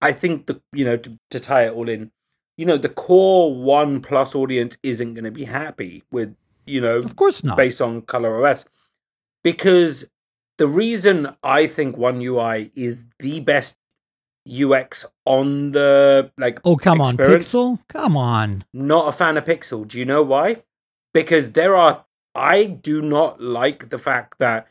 [0.00, 2.10] I think the you know to, to tie it all in,
[2.56, 6.34] you know, the core One Plus audience isn't going to be happy with
[6.66, 7.56] you know of course not.
[7.58, 8.64] based on Color OS
[9.42, 10.04] because
[10.58, 13.76] the reason I think One UI is the best
[14.48, 17.78] UX on the like Oh, come experience, on, Pixel?
[17.88, 18.64] Come on.
[18.72, 19.86] not a fan of Pixel.
[19.86, 20.62] Do you know why?
[21.12, 22.04] Because there are.
[22.34, 24.66] I do not like the fact that.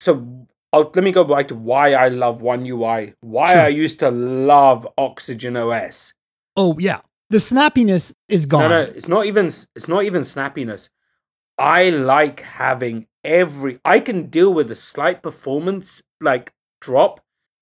[0.00, 3.14] So I'll, let me go back to why I love One UI.
[3.20, 3.62] Why Sure.
[3.62, 6.14] I used to love Oxygen OS.
[6.56, 7.00] Oh, yeah.
[7.32, 8.68] The snappiness is gone.
[8.68, 9.46] No, no, it's not even.
[9.46, 10.90] It's not even snappiness.
[11.56, 13.80] I like having every.
[13.86, 17.20] I can deal with a slight performance like drop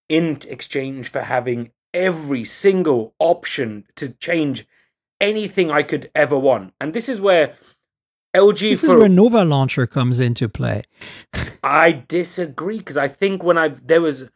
[0.08, 4.66] in exchange for having every single option to change
[5.20, 6.74] anything I could ever want.
[6.80, 7.54] And this is where
[8.34, 10.82] LG This is where Nova Launcher comes into play.
[11.62, 14.30] I disagree because I think when I there was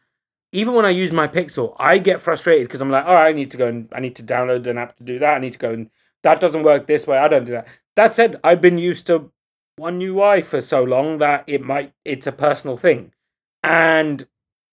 [0.55, 3.51] even when I use my Pixel, I get frustrated because I'm like, oh, I need
[3.51, 5.35] to go and I need to download an app to do that.
[5.35, 5.89] I need to go and
[6.23, 7.17] that doesn't work this way.
[7.17, 7.67] I don't do that.
[7.95, 9.31] That said, I've been used to
[9.77, 13.11] One UI for so long that it might it's a personal thing,
[13.61, 14.25] and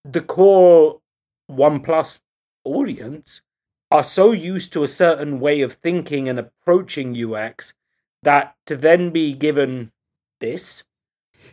[0.04, 1.00] the core
[1.50, 2.20] OnePlus
[2.64, 3.42] audience
[3.90, 7.74] are so used to a certain way of thinking and approaching UX
[8.22, 9.90] that to then be given
[10.40, 10.84] this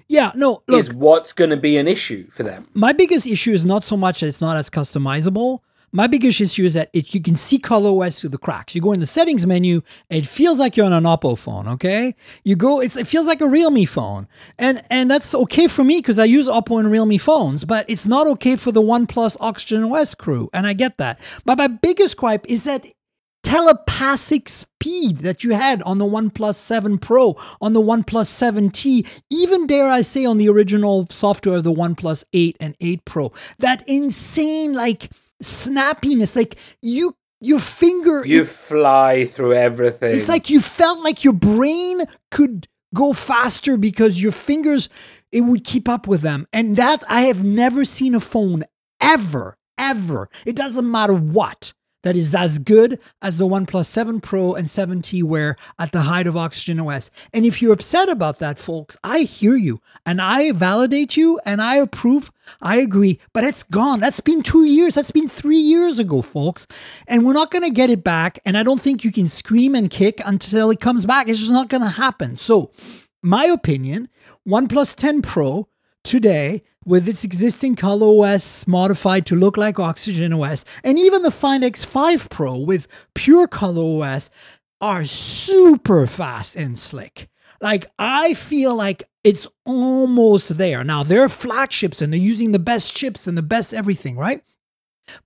[0.07, 2.67] Yeah, no, look, is what's going to be an issue for them.
[2.73, 5.59] my biggest issue is not so much that it's not as customizable.
[5.91, 8.75] My biggest issue is that it, you can see ColorOS through the cracks.
[8.75, 11.67] You go in the settings menu, it feels like you're on an Oppo phone.
[11.67, 14.27] Okay, you go, it's, it feels like a Realme phone,
[14.59, 17.65] and and that's okay for me because I use Oppo and Realme phones.
[17.65, 21.19] But it's not okay for the OnePlus Oxygen OS crew, and I get that.
[21.43, 22.85] But my biggest gripe is that
[23.43, 29.67] telepathic speed that you had on the OnePlus 7 Pro, on the OnePlus 7T, even
[29.67, 33.31] dare I say on the original software of the OnePlus 8 and 8 Pro.
[33.59, 35.09] That insane like
[35.41, 40.13] snappiness, like you your finger You it- fly through everything.
[40.13, 44.89] it's like you felt like your brain could go faster because your fingers
[45.31, 46.47] it would keep up with them.
[46.51, 48.63] And that I have never seen a phone
[48.99, 50.27] ever, ever.
[50.45, 51.73] It doesn't matter what.
[52.03, 56.27] That is as good as the OnePlus 7 Pro and 7T were at the height
[56.27, 57.11] of Oxygen OS.
[57.33, 61.61] And if you're upset about that, folks, I hear you and I validate you and
[61.61, 62.31] I approve.
[62.61, 63.99] I agree, but it's gone.
[63.99, 64.95] That's been two years.
[64.95, 66.67] That's been three years ago, folks.
[67.05, 68.39] And we're not going to get it back.
[68.45, 71.27] And I don't think you can scream and kick until it comes back.
[71.27, 72.37] It's just not going to happen.
[72.37, 72.71] So,
[73.21, 74.07] my opinion
[74.47, 75.67] OnePlus 10 Pro
[76.03, 81.63] today, with its existing ColorOS modified to look like Oxygen OS, and even the Find
[81.63, 84.29] X5 Pro with pure ColorOS,
[84.81, 87.29] are super fast and slick.
[87.61, 90.83] Like, I feel like it's almost there.
[90.83, 94.41] Now, they're flagships and they're using the best chips and the best everything, right?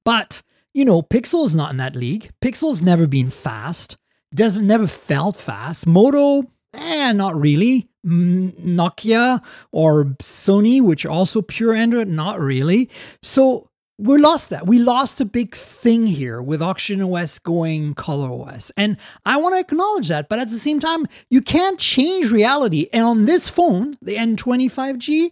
[0.04, 0.42] But,
[0.74, 2.32] you know, Pixel is not in that league.
[2.42, 3.98] Pixel's never been fast,
[4.34, 5.86] doesn't never felt fast.
[5.86, 7.90] Moto, eh, not really.
[8.06, 12.90] Nokia or Sony, which also pure Android, not really.
[13.22, 14.68] So we lost that.
[14.68, 18.72] We lost a big thing here with Oxygen OS going Color OS.
[18.76, 20.30] And I want to acknowledge that.
[20.30, 22.88] But at the same time, you can't change reality.
[22.92, 25.32] And on this phone, the N20 5G,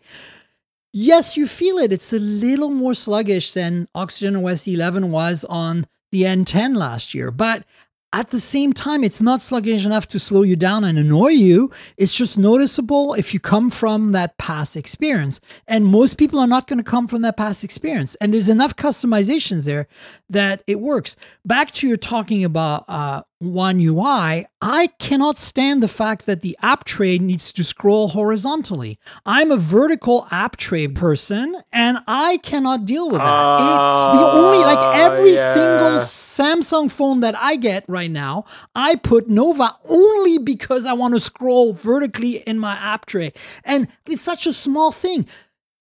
[0.93, 1.91] yes, you feel it.
[1.91, 7.31] It's a little more sluggish than Oxygen OS 11 was on the N10 last year.
[7.31, 7.65] But
[8.13, 11.71] at the same time, it's not sluggish enough to slow you down and annoy you.
[11.95, 15.39] It's just noticeable if you come from that past experience.
[15.65, 18.15] And most people are not going to come from that past experience.
[18.15, 19.87] And there's enough customizations there
[20.29, 21.15] that it works.
[21.45, 26.55] Back to your talking about uh, One UI, I cannot stand the fact that the
[26.61, 28.99] app tray needs to scroll horizontally.
[29.25, 33.55] I'm a vertical app tray person and I cannot deal with that.
[33.55, 35.53] it's the ah, only, like every yeah.
[35.55, 41.15] single Samsung phone that I get right now, I put Nova only because I want
[41.15, 43.33] to scroll vertically in my app tray.
[43.65, 45.25] And it's such a small thing.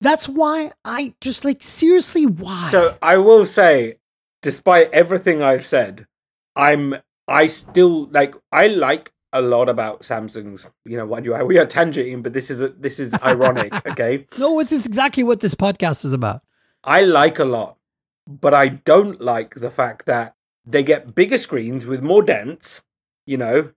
[0.01, 2.71] That's why I just like seriously why?
[2.71, 3.99] So I will say,
[4.41, 6.07] despite everything I've said,
[6.57, 6.97] I'm
[7.31, 11.45] I still like I like a lot about Samsung's, you know, One UI.
[11.45, 14.27] We are tangenting, but this is a, this is ironic, okay?
[14.37, 16.43] No, this is exactly what this podcast is about.
[16.83, 17.79] I like a lot,
[18.27, 20.35] but I don't like the fact that
[20.67, 22.83] they get bigger screens with more dents,
[23.27, 23.71] you know,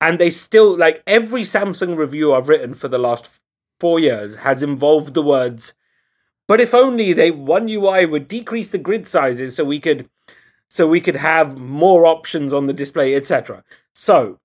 [0.00, 3.30] and they still like every Samsung review I've written for the last
[3.78, 5.74] four years has involved the words.
[6.48, 10.10] But if only they One UI would decrease the grid sizes so we could
[10.68, 13.62] so we could have more options on the display, etc.
[13.94, 14.38] So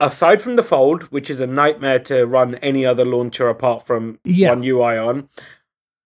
[0.00, 4.18] aside from the fold, which is a nightmare to run any other launcher apart from
[4.24, 4.50] Yeah.
[4.50, 5.28] One UI on,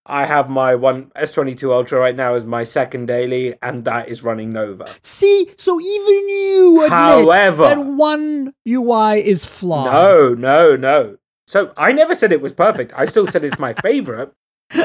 [0.06, 4.24] I have my one S22 Ultra right now as my second daily, and that is
[4.24, 4.87] running Nova.
[5.02, 9.92] See, so even you admit However- that one UI is flawed.
[9.92, 11.16] No, no, no.
[11.46, 12.92] So I never said it was perfect.
[12.96, 14.33] I still said it's my favorite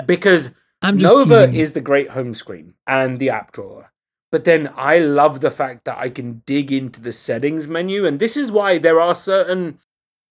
[0.05, 0.49] because
[0.83, 1.59] Nova you.
[1.61, 3.91] is the great home screen and the app drawer.
[4.35, 8.05] But then I love the fact that I can dig into the settings menu.
[8.05, 9.79] And this is why there are certain,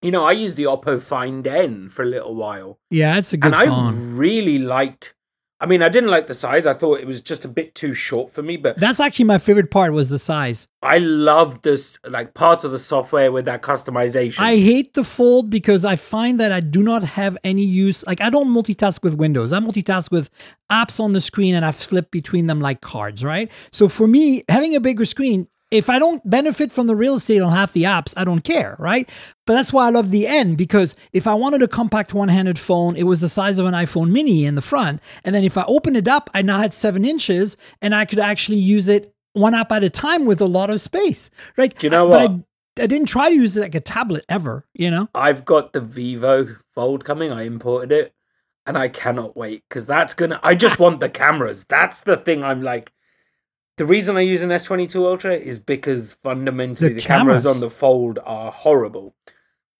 [0.03, 2.79] you know, I used the Oppo Find N for a little while.
[2.91, 3.63] yeah, it's a good one.
[3.63, 3.95] and phone.
[3.95, 5.15] I really liked,
[5.61, 6.67] I mean, I didn't like the size.
[6.67, 8.57] I thought it was just a bit too short for me.
[8.57, 10.67] But That's actually my favorite part was the size.
[10.83, 14.41] I loved this, like, part of the software with that customization.
[14.41, 18.05] I hate the fold because I find that I do not have any use.
[18.07, 19.53] Like I don't multitask with Windows.
[19.53, 20.29] I multitask with
[20.71, 23.51] apps on the screen and I flip between them like cards, right?
[23.73, 27.41] So for me, having a bigger screen, if I don't benefit from the real estate
[27.41, 29.11] on half the apps, I don't care, right?
[29.47, 32.97] But that's why I love the N because if I wanted a compact one-handed phone,
[32.97, 35.01] it was the size of an iPhone mini in the front.
[35.25, 38.21] And then if I open it up, I now had seven inches and I could
[38.21, 41.77] actually use it one app at a time with a lot of space, right?
[41.77, 42.41] Do you know But what?
[42.79, 45.09] I, I didn't try to use it like a tablet ever, you know?
[45.15, 47.33] I've got the Vivo Fold coming.
[47.33, 48.15] I imported it,
[48.67, 50.41] and I cannot wait because that's gonna.
[50.43, 51.65] I just want the cameras.
[51.69, 52.45] That's the thing.
[52.45, 52.93] I'm like.
[53.77, 57.43] The reason I use an S22 Ultra is because fundamentally The the, cameras.
[57.43, 57.47] cameras.
[57.47, 59.15] on the Fold are horrible.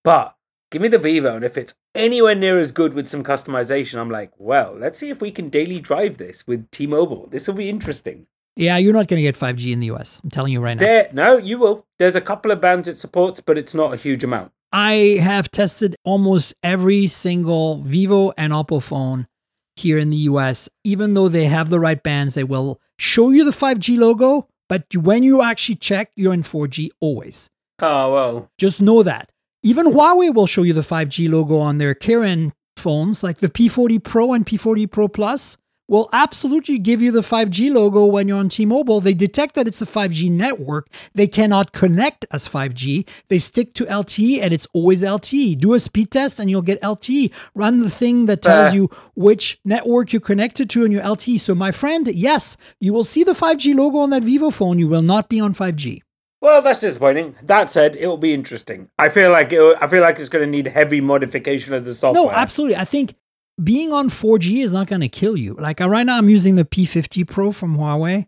[0.03, 0.35] But
[0.71, 4.11] give me the Vivo, and if it's anywhere near as good with some customization, I'm
[4.11, 7.29] like, well, let's see if we can daily drive this with T-Mobile.
[7.31, 8.27] This will be interesting.
[8.57, 10.21] Yeah, you're not going to get 5G in the US.
[10.23, 10.81] I'm telling you right now.
[10.85, 11.87] There, no, you will.
[11.99, 14.53] There's a couple of bands it supports, but it's not a huge amount.
[14.73, 19.29] I have tested almost every single Vivo and Oppo phone
[19.77, 20.69] here in the US.
[20.85, 24.85] Even though they have the right bands, they will show you the 5G logo, but
[24.95, 27.51] when you actually check, you're in 4G always.
[27.81, 29.31] Oh well, Just know that.
[29.63, 34.03] Even Huawei will show you the 5G logo on their Kirin phones, like the P40
[34.03, 35.57] Pro and P40 Pro Plus.
[35.87, 39.01] Will absolutely give you the 5G logo when you're on T-Mobile.
[39.03, 40.89] They detect that it's a 5G network.
[41.15, 43.07] They cannot connect as 5G.
[43.29, 45.59] They stick to LTE and it's always LTE.
[45.61, 47.31] Do a speed test and you'll get LTE.
[47.55, 48.77] Run the thing that tells Uh.
[48.77, 51.39] you which network you're connected to in your LTE.
[51.39, 54.79] So my friend, yes, you will see the 5G logo on that Vivo phone.
[54.79, 56.01] You will not be on 5G.
[56.41, 57.37] Well, that's disappointing.
[57.43, 58.89] That said, it'll be interesting.
[58.99, 61.95] I feel like it, I feel like it's going to need heavy modification of the
[61.95, 62.25] software.
[62.25, 62.77] No, absolutely.
[62.77, 63.15] I think
[63.63, 65.55] being on 4G is not going to kill you.
[65.55, 68.27] Like right now, I'm using the P50 Pro from Huawei.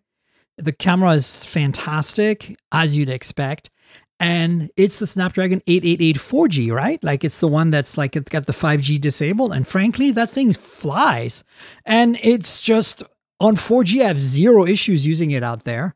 [0.58, 3.70] The camera is fantastic, as you'd expect.
[4.18, 7.02] And it's the Snapdragon 888 4G, right?
[7.04, 9.52] Like it's the one that's like it's got the 5G disabled.
[9.52, 11.44] And frankly, that thing flies.
[11.84, 13.02] And it's just
[13.40, 15.95] on 4G, I have zero issues using it out there.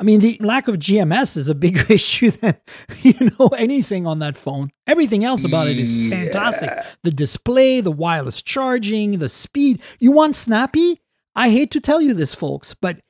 [0.00, 2.56] I mean, the lack of GMS is a bigger issue than
[3.02, 4.70] you know anything on that phone.
[4.86, 6.70] Everything else about it is fantastic.
[7.02, 9.82] The display, the wireless charging, the speed.
[9.98, 11.00] You want snappy?
[11.34, 13.00] I hate to tell you this, folks, but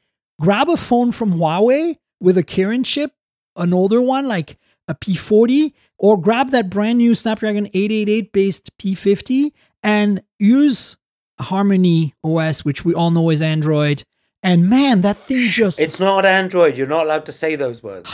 [0.41, 3.13] grab a phone from Huawei with a Kirin chip,
[3.57, 9.53] an older one like a P40, or grab that brand new Snapdragon 888 based P50
[9.83, 10.97] and use
[11.41, 14.05] Harmony OS, which we all know is Android.
[14.43, 16.77] And man, that thing just It's not Android.
[16.77, 18.09] You're not allowed to say those words.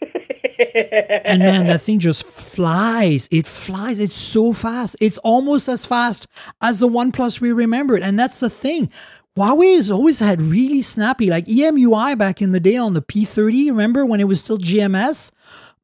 [0.00, 3.28] and man, that thing just flies.
[3.30, 3.98] It flies.
[3.98, 4.96] It's so fast.
[5.00, 6.26] It's almost as fast
[6.60, 8.02] as the OnePlus we remembered.
[8.02, 8.90] And that's the thing.
[9.36, 13.68] Huawei has always had really snappy, like EMUI back in the day on the P30.
[13.68, 15.30] Remember when it was still GMS?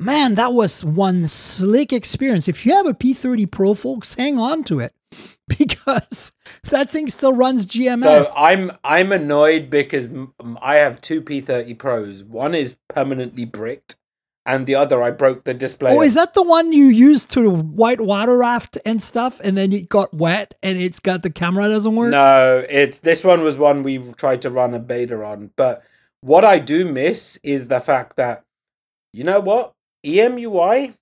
[0.01, 2.49] Man, that was one slick experience.
[2.49, 4.93] If you have a P30 Pro, folks, hang on to it
[5.59, 6.33] because
[6.71, 8.01] that thing still runs GMS.
[8.01, 10.09] so I'm I'm annoyed because
[10.63, 12.25] I have two P30 Pros.
[12.25, 13.97] One is permanently bricked,
[14.47, 15.93] and the other I broke the display.
[15.93, 19.73] Oh, is that the one you used to white water raft and stuff, and then
[19.73, 22.11] it got wet and it's got the camera doesn't work?
[22.11, 25.51] No, it's this one was one we tried to run a beta on.
[25.57, 25.83] But
[26.23, 28.45] what I do miss is the fact that
[29.13, 29.75] you know what
[30.07, 30.95] EMUI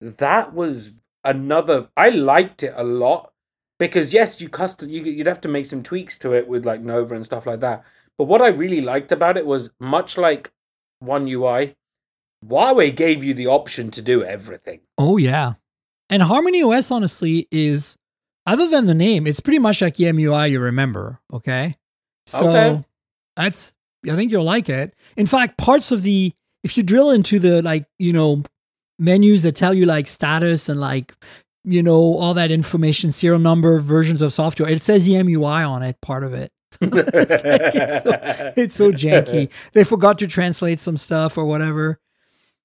[0.00, 0.92] that was
[1.24, 1.88] another.
[1.96, 3.27] I liked it a lot
[3.78, 6.80] because yes, you custom you you'd have to make some tweaks to it with like
[6.80, 7.84] Nova and stuff like that.
[8.16, 10.50] But what I really liked about it was much like
[11.00, 11.76] One UI,
[12.44, 14.80] Huawei gave you the option to do everything.
[14.96, 15.54] Oh yeah.
[16.10, 17.96] And Harmony OS honestly is
[18.46, 21.76] other than the name, it's pretty much like EMUI you remember, okay?
[22.26, 22.84] So Okay.
[23.36, 23.74] that's
[24.08, 24.94] I think you'll like it.
[25.16, 26.32] In fact, parts of the
[26.64, 28.42] if you drill into the like, you know,
[28.98, 31.14] menus that tell you like status and like
[31.68, 34.68] you know all that information, serial number, versions of software.
[34.68, 36.52] It says EMUI on it, part of it.
[36.80, 39.50] it's, like, it's, so, it's so janky.
[39.72, 41.98] They forgot to translate some stuff or whatever.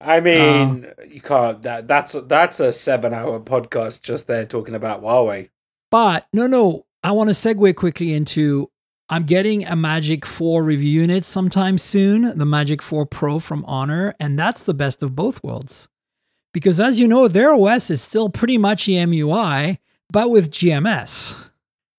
[0.01, 1.61] I uh, mean, you can't.
[1.61, 5.49] That that's that's a seven-hour podcast just there talking about Huawei.
[5.89, 8.69] But no, no, I want to segue quickly into
[9.09, 14.15] I'm getting a Magic 4 review unit sometime soon, the Magic 4 Pro from Honor,
[14.19, 15.87] and that's the best of both worlds.
[16.53, 19.79] Because as you know, their OS is still pretty much EMUI,
[20.11, 21.35] but with GMS.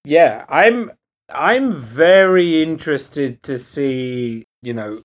[0.05, 0.93] Yeah, I'm
[1.29, 5.03] I'm very interested to see, you know,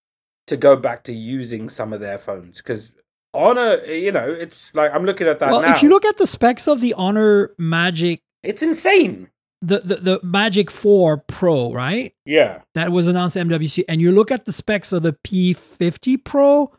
[0.47, 2.93] to go back to using some of their phones because
[3.34, 5.72] Honor, you know, it's like I'm looking at that well, now.
[5.72, 9.30] if you look at the specs of the Honor Magic, it's insane.
[9.62, 12.14] the, the, the Magic 4 Pro, right?
[12.26, 12.62] Yeah.
[12.74, 16.72] that was announced at MWC, and you look at the specs of the P50 Pro,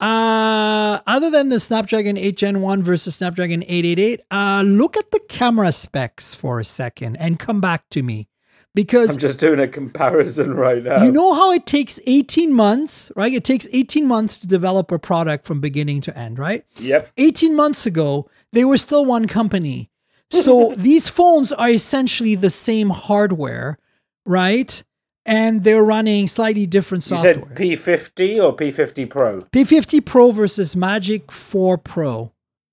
[0.00, 5.20] uh, other than the Snapdragon 8 Gen 1 versus Snapdragon 888, uh, look at the
[5.28, 8.28] camera specs for a second and come back to me.
[8.72, 11.02] Because I'm just doing a comparison right now.
[11.02, 13.32] you know how it takes 18 months, right?
[13.32, 16.64] It takes 18 months to develop a product from beginning to end, right?
[16.76, 17.10] Yep.
[17.16, 19.90] 18 months ago, they were still one company.
[20.30, 23.76] So these phones are essentially the same hardware,
[24.24, 24.84] right?
[25.26, 27.34] And they're running slightly different software.
[27.34, 29.40] You said P50 or P50 Pro?
[29.42, 32.32] P50 Pro versus Magic 4 Pro.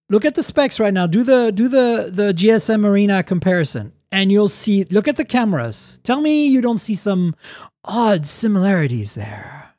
[0.09, 1.05] Look at the specs right now.
[1.07, 5.99] Do the do the the GSM Arena comparison and you'll see look at the cameras.
[6.03, 7.35] Tell me you don't see some
[7.83, 9.75] odd similarities there.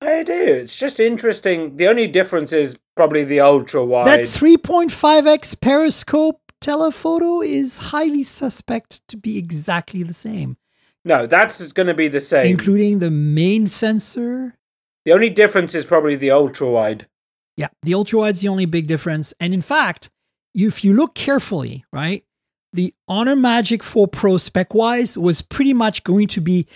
[0.00, 0.32] I do.
[0.32, 1.76] It's just interesting.
[1.76, 4.06] The only difference is probably the ultra wide.
[4.06, 10.56] That 3.5x periscope telephoto is highly suspect to be exactly the same,
[11.04, 12.46] no, that's going to be the same.
[12.46, 14.54] including the main sensor.
[15.04, 17.06] the only difference is probably the ultra wide.
[17.56, 19.34] Yeah, the ultra wide's the only big difference.
[19.40, 20.10] And in fact,
[20.54, 22.24] if you look carefully, right,
[22.72, 26.66] the Honor Magic 4 Pro spec wise was pretty much going to be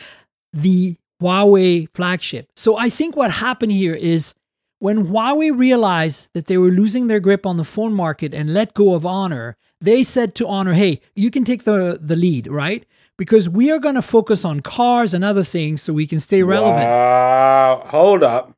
[0.52, 2.50] the Huawei flagship.
[2.56, 4.34] So I think what happened here is
[4.78, 8.74] when Huawei realized that they were losing their grip on the phone market and let
[8.74, 12.84] go of Honor, they said to Honor, hey, you can take the, the lead, right?
[13.18, 16.42] Because we are going to focus on cars and other things so we can stay
[16.42, 16.84] relevant.
[16.84, 17.82] Wow.
[17.86, 18.52] Hold up.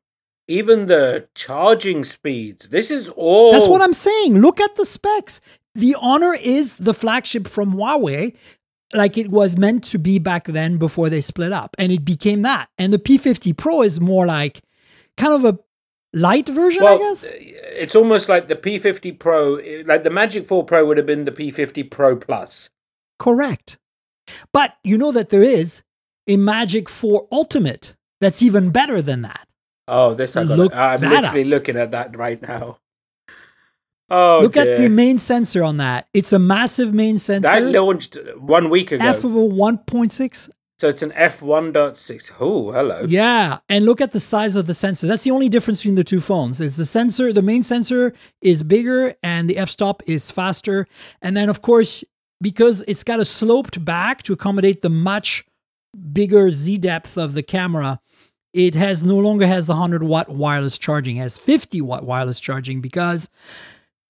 [0.47, 2.69] Even the charging speeds.
[2.69, 3.53] This is all.
[3.53, 4.39] That's what I'm saying.
[4.39, 5.39] Look at the specs.
[5.75, 8.35] The Honor is the flagship from Huawei,
[8.93, 12.41] like it was meant to be back then before they split up, and it became
[12.41, 12.69] that.
[12.77, 14.61] And the P50 Pro is more like
[15.15, 15.59] kind of a
[16.13, 17.29] light version, I guess.
[17.29, 21.05] Uh, it's almost like the P50 Pro, eh, like the Magic 4 Pro would have
[21.05, 22.71] been the P50 Pro Plus.
[23.19, 23.77] Correct.
[24.51, 25.81] But you know that there is
[26.27, 29.47] a Magic 4 Ultimate that's even better than that.
[29.87, 30.73] Oh, this I got.
[30.73, 32.77] I'm literally looking at that right now.
[34.11, 36.07] Oh, Look at the main sensor on that.
[36.13, 37.47] It's a massive main sensor.
[37.47, 39.05] that launched one week ago.
[39.05, 40.49] F of a 1.6
[40.79, 42.31] so it's an f1.6.
[42.39, 43.05] Oh, hello.
[43.05, 45.07] Yeah, and look at the size of the sensor.
[45.07, 46.61] That's the only difference between the two phones.
[46.61, 50.87] Is the sensor, the main sensor is bigger and the f-stop is faster.
[51.21, 52.05] And then of course,
[52.41, 55.45] because it's got a sloped back to accommodate the much
[56.13, 57.99] bigger Z depth of the camera,
[58.53, 62.81] it has no longer has the 100 watt wireless charging, has 50 watt wireless charging
[62.81, 63.29] because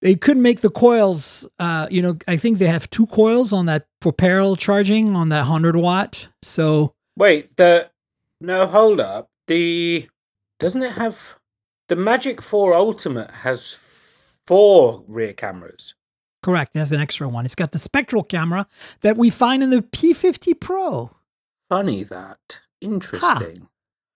[0.01, 1.47] they couldn't make the coils.
[1.59, 5.29] Uh, you know, I think they have two coils on that for parallel charging on
[5.29, 6.29] that 100 watt.
[6.41, 7.89] So Wait, the
[8.39, 9.27] no, hold up.
[9.47, 10.07] The
[10.59, 11.35] doesn't it have
[11.89, 13.73] the Magic 4 Ultimate has
[14.45, 15.95] four rear cameras.
[16.41, 16.75] Correct.
[16.75, 17.45] It has an extra one.
[17.45, 18.67] It's got the spectral camera
[19.01, 21.11] that we find in the P50 Pro.
[21.69, 22.59] Funny that.
[22.81, 23.67] Interesting.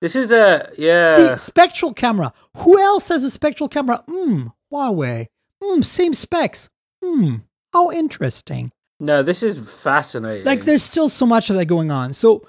[0.02, 1.08] This is a yeah.
[1.08, 2.34] See, spectral camera.
[2.58, 4.04] Who else has a spectral camera?
[4.08, 5.28] Hmm, Huawei.
[5.62, 6.70] Hmm, same specs.
[7.04, 7.36] Hmm,
[7.74, 8.72] how interesting.
[9.00, 10.46] no, this is fascinating.
[10.46, 12.14] Like, there's still so much of that going on.
[12.14, 12.46] So,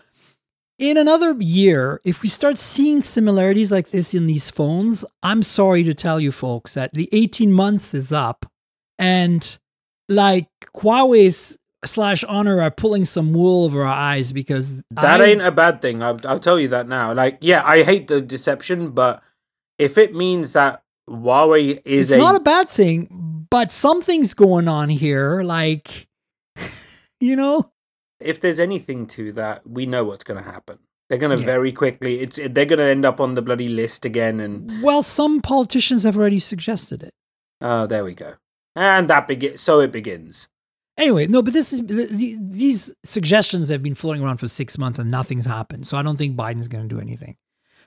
[0.79, 5.83] in another year, if we start seeing similarities like this in these phones, I'm sorry
[5.85, 8.47] to tell you folks that the 18 months is up
[8.99, 9.59] and
[10.09, 15.43] like Huawei's slash Honor are pulling some wool over our eyes because that I- ain't
[15.43, 16.03] a bad thing.
[16.03, 17.13] I'll, I'll tell you that now.
[17.13, 19.23] Like, yeah, I hate the deception, but
[19.79, 24.69] if it means that Huawei is it's a, not a bad thing, but something's going
[24.69, 25.43] on here.
[25.43, 26.09] Like,
[27.21, 27.71] you know,
[28.21, 30.79] if there's anything to that, we know what's going to happen.
[31.11, 31.47] They're going to Yeah.
[31.47, 32.21] very quickly.
[32.21, 36.05] It's they're going to end up on the bloody list again, and Well, some politicians
[36.05, 37.13] have already suggested it.
[37.61, 38.35] oh, there we go.
[38.77, 39.61] And that begins.
[39.61, 40.49] So it begins.
[40.97, 44.79] Anyway, no, but this is th- th- these suggestions have been floating around for six
[44.79, 45.87] months and nothing's happened.
[45.87, 47.37] So I don't think Biden's going to do anything.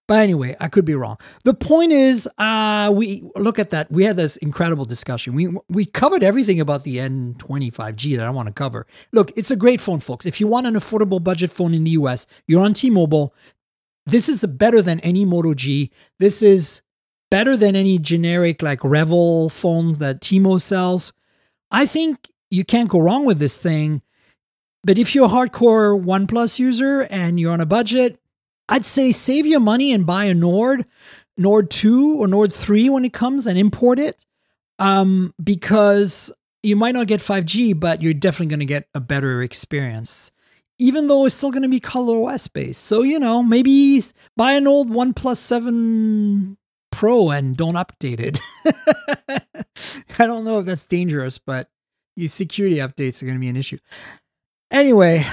[0.07, 1.17] But anyway, I could be wrong.
[1.43, 3.91] The point is, uh, we look at that.
[3.91, 5.35] We had this incredible discussion.
[5.35, 8.87] We we covered everything about the N20 5G that I want to cover.
[9.11, 10.25] Look, it's a great phone, folks.
[10.25, 13.33] If you want an affordable budget phone in the US, you're on T-Mobile.
[14.05, 15.91] This is better than any Moto G.
[16.19, 16.81] This is
[17.29, 21.13] better than any generic like REVVL phone that T-Mo sells.
[21.71, 24.01] I think you can't go wrong with this thing.
[24.83, 28.19] But if you're a hardcore OnePlus user and you're on a budget,
[28.69, 30.85] I'd say save your money and buy a Nord,
[31.35, 34.17] Nord 2 or Nord 3 when it comes and import it.
[34.79, 39.41] Um, because you might not get 5G, but you're definitely going to get a better
[39.41, 40.31] experience.
[40.79, 42.83] Even though it's still going to be ColorOS based.
[42.83, 44.03] So, you know, maybe
[44.35, 46.55] buy an old OnePlus 7
[46.91, 48.39] Pro and don't update it.
[50.19, 51.69] I don't know if that's dangerous, but
[52.15, 53.77] your security updates are going to be an issue.
[54.71, 55.25] Anyway,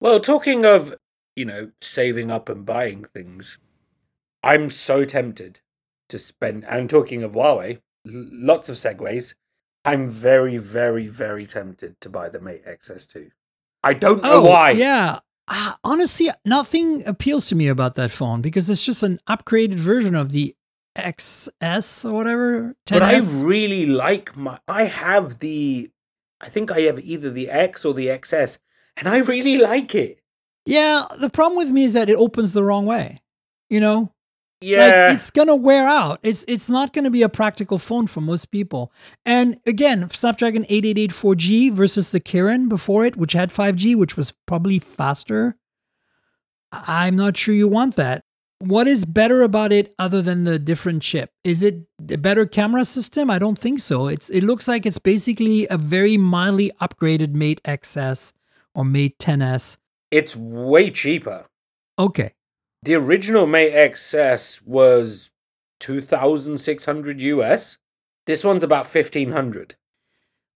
[0.00, 0.96] Well, talking of
[1.36, 3.58] you know saving up and buying things,
[4.42, 5.60] I'm so tempted
[6.08, 6.64] to spend.
[6.64, 9.34] And talking of Huawei, lots of segues.
[9.84, 13.30] I'm very, very, very tempted to buy the Mate XS2.
[13.82, 14.72] I don't know why.
[14.72, 15.18] Oh, Yeah.
[15.48, 20.14] Uh, honestly, nothing appeals to me about that phone because it's just an upgraded version
[20.14, 20.54] of the
[20.96, 22.74] XS or whatever.
[22.86, 22.90] 10S.
[22.90, 24.58] But I really like my.
[24.68, 25.90] I have the.
[26.40, 28.58] I think I have either the X or the XS,
[28.96, 30.20] and I really like it.
[30.66, 33.20] yeah, the problem with me is that it opens the wrong way.
[33.68, 34.12] You know,
[34.62, 36.18] Yeah, Like it's gonna wear out.
[36.22, 38.90] It's it's not gonna be a practical phone for most people.
[39.24, 44.32] And again, Snapdragon 888 4G versus the Kirin before it, which had 5G, which was
[44.46, 45.56] probably faster.
[46.72, 48.24] I'm not sure you want that.
[48.60, 51.30] What is better about it other than the different chip?
[51.44, 53.30] Is it a better camera system?
[53.30, 54.06] I don't think so.
[54.06, 58.34] It's it looks like it's basically a very mildly upgraded Mate XS
[58.74, 59.78] or Mate 10s.
[60.10, 61.46] it's way cheaper.
[61.98, 62.34] Okay.
[62.82, 65.30] The original Mate XS was
[65.78, 67.78] two thousand six hundred US.
[68.26, 69.76] This one's about fifteen hundred.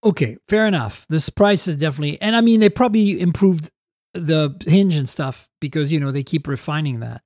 [0.03, 1.07] Okay, fair enough.
[1.09, 3.71] This price is definitely, and I mean, they probably improved
[4.13, 7.23] the hinge and stuff because, you know, they keep refining that.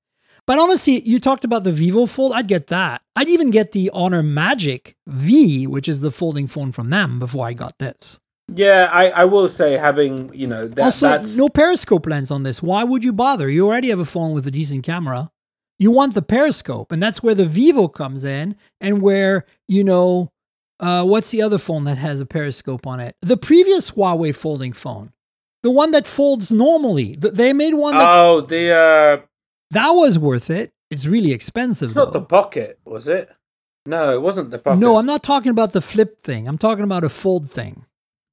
[0.49, 2.31] But honestly, you talked about the Vivo Fold.
[2.33, 3.03] I'd get that.
[3.15, 7.45] I'd even get the Honor Magic V, which is the folding phone from them, before
[7.45, 8.19] I got this.
[8.55, 12.41] Yeah, I, I will say having you know that also, that's no periscope lens on
[12.41, 12.63] this.
[12.63, 13.47] Why would you bother?
[13.47, 15.29] You already have a phone with a decent camera.
[15.77, 20.31] You want the periscope, and that's where the Vivo comes in, and where you know,
[20.79, 23.15] uh, what's the other phone that has a periscope on it?
[23.21, 25.13] The previous Huawei folding phone,
[25.61, 27.15] the one that folds normally.
[27.19, 29.25] They made one that oh the uh,
[29.71, 30.73] that was worth it.
[30.89, 33.29] It's really expensive it's not the pocket, was it?
[33.85, 34.79] No, it wasn't the pocket.
[34.79, 36.47] No, I'm not talking about the flip thing.
[36.47, 37.85] I'm talking about a fold thing.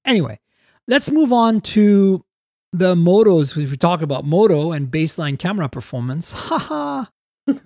[0.04, 0.40] Anyway,
[0.88, 2.24] let's move on to
[2.72, 3.54] the motos.
[3.54, 6.32] We talk about moto and baseline camera performance.
[6.36, 7.06] Haha.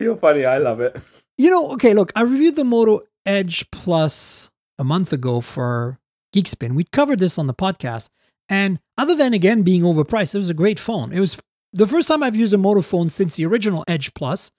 [0.00, 0.44] You're funny.
[0.44, 0.96] I love it.
[1.38, 5.98] You know, okay, look, I reviewed the Moto Edge Plus a month ago for
[6.34, 6.74] Geekspin.
[6.74, 8.08] We covered this on the podcast.
[8.48, 11.12] And other than again being overpriced, it was a great phone.
[11.12, 11.38] It was
[11.72, 14.50] the first time I've used a Moto phone since the original Edge Plus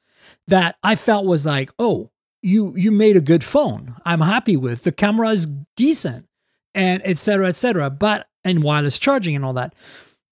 [0.48, 2.10] that I felt was like, oh,
[2.42, 3.96] you you made a good phone.
[4.06, 4.84] I'm happy with.
[4.84, 6.28] The camera is decent
[6.74, 7.18] and etc.
[7.18, 7.90] cetera, et cetera.
[7.90, 9.74] But and wireless charging and all that.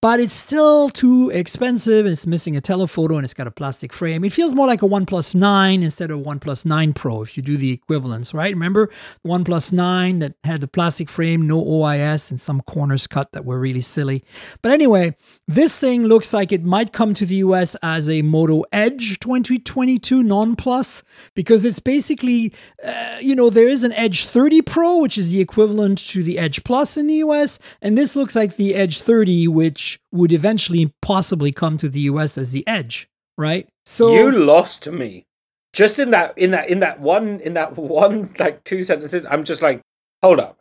[0.02, 2.08] But it's still too expensive.
[2.08, 4.24] It's missing a telephoto and it's got a plastic frame.
[4.24, 7.56] It feels more like a OnePlus 9 instead of OnePlus 9 Pro if you do
[7.56, 8.52] the equivalence, right?
[8.52, 8.90] Remember
[9.24, 13.60] OnePlus 9 that had the plastic frame, no OIS, and some corners cut that were
[13.60, 14.24] really silly.
[14.64, 15.16] But anyway,
[15.48, 20.24] this thing looks like it might come to the US as a Moto Edge 2022
[20.24, 21.04] non plus
[21.36, 22.52] because it's basically,
[22.84, 26.40] uh, you know, there is an Edge 30 Pro, which is the equivalent to the
[26.40, 27.60] Edge Plus in the US.
[27.84, 32.38] And this looks like the Edge 30, which would eventually possibly come to the US
[32.38, 33.68] as the Edge, right?
[33.86, 35.26] So you lost me
[35.74, 39.26] just in that in that in that one in that one like two sentences.
[39.30, 39.82] I'm just like,
[40.22, 40.60] hold up.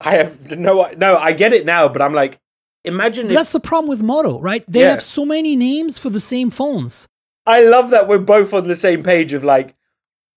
[0.00, 1.16] I have no no.
[1.16, 2.38] I get it now, but I'm like,
[2.84, 4.64] imagine if that's the problem with Moto, right?
[4.68, 4.90] They Yeah.
[4.90, 7.06] have so many names for the same phones.
[7.46, 9.74] I love that we're both on the same page of like,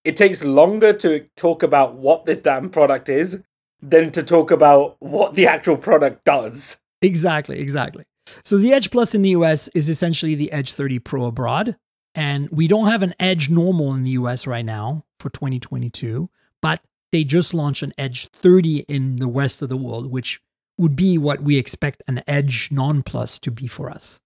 [0.03, 3.41] it takes longer to talk about what this damn product is
[3.81, 6.79] than to talk about what the actual product does.
[7.01, 8.05] Exactly, exactly.
[8.43, 11.75] So the Edge Plus in the US is essentially the Edge 30 Pro abroad.
[12.15, 16.29] And we don't have an Edge normal in the US right now for 2022,
[16.61, 20.41] but they just launched an Edge 30 in the rest of the world, which
[20.77, 24.19] would be what we expect an Edge non plus to be for us.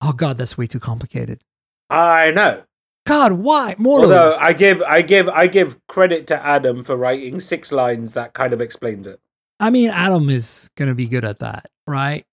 [0.00, 1.42] Oh God, that's way too complicated.
[1.90, 2.64] I know.
[3.06, 3.74] God, why?
[3.78, 8.14] More Although I give I give I give credit to Adam for writing six lines
[8.14, 9.20] that kind of explains it.
[9.60, 12.24] I mean, Adam is gonna be good at that, right?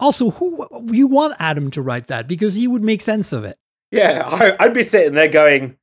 [0.00, 3.58] Also, who you want Adam to write that because he would make sense of it.
[3.92, 5.76] Yeah, I, I'd be sitting there going,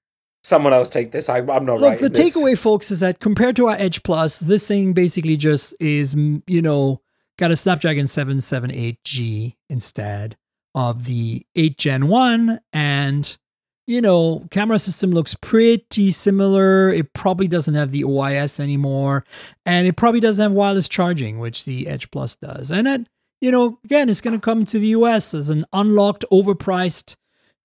[0.44, 1.30] "Someone else take this.
[1.30, 4.04] I, I'm not Look, writing the this." takeaway, folks, is that compared to our Edge
[4.04, 7.02] Plus, this thing basically just is, you know,
[7.38, 10.38] got a Snapdragon 778G instead
[10.76, 12.60] of the 8 Gen 1.
[12.74, 13.38] And,
[13.86, 16.90] you know, camera system looks pretty similar.
[16.90, 19.24] It probably doesn't have the OIS anymore.
[19.66, 22.72] And it probably doesn't have wireless charging, which the Edge Plus does.
[22.72, 23.08] And that,
[23.42, 27.16] you know, again, it's going to come to the US as an unlocked, overpriced,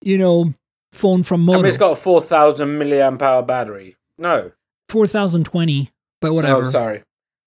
[0.00, 0.54] you know,
[0.92, 3.96] phone from I mean, it's got a four thousand milliamp hour battery.
[4.18, 4.52] No,
[4.88, 5.88] 4020,
[6.20, 6.62] but whatever.
[6.62, 7.02] oh sorry,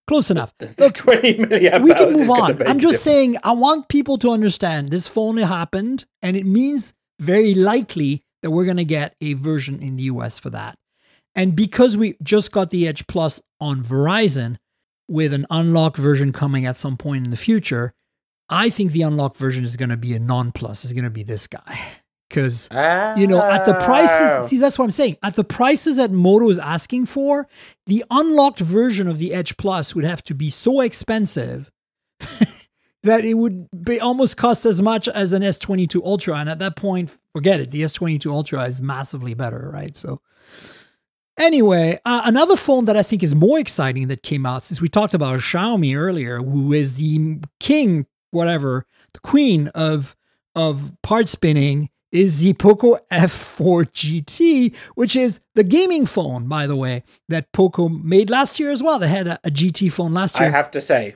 [0.08, 0.54] Close enough.
[0.78, 1.84] Look, twenty milliamp.
[1.84, 2.68] we can move on.
[2.68, 7.54] I'm just saying, I want people to understand this phone happened, and it means very
[7.54, 10.78] likely that we're going to get a version in the US for that.
[11.34, 14.58] And because we just got the Edge Plus on Verizon
[15.08, 17.94] with an unlocked version coming at some point in the future,
[18.50, 21.10] I think the unlocked version is going to be a non plus, is going to
[21.10, 21.80] be this guy.
[22.30, 22.68] Because
[23.18, 23.86] you know, at the Oh.
[23.86, 25.18] prices, see, that's what I'm saying.
[25.24, 27.48] At the prices that Moto is asking for,
[27.86, 31.72] the unlocked version of the Edge Plus would have to be so expensive
[33.04, 36.38] that it would be almost cost as much as an S22 Ultra.
[36.38, 37.70] And at that point, forget it.
[37.72, 39.96] The S22 Ultra is massively better, right?
[39.96, 40.20] So,
[41.38, 44.90] anyway, uh, another phone that I think is more exciting that came out since we
[44.90, 50.16] talked about Xiaomi earlier, who is the king, whatever, the queen of
[50.56, 56.76] of part spinning is the Poco F4 GT, which is the gaming phone, by the
[56.76, 59.00] way, that Poco made last year as well.
[59.00, 60.48] They had a, a GT phone last year.
[60.48, 61.16] I have to say,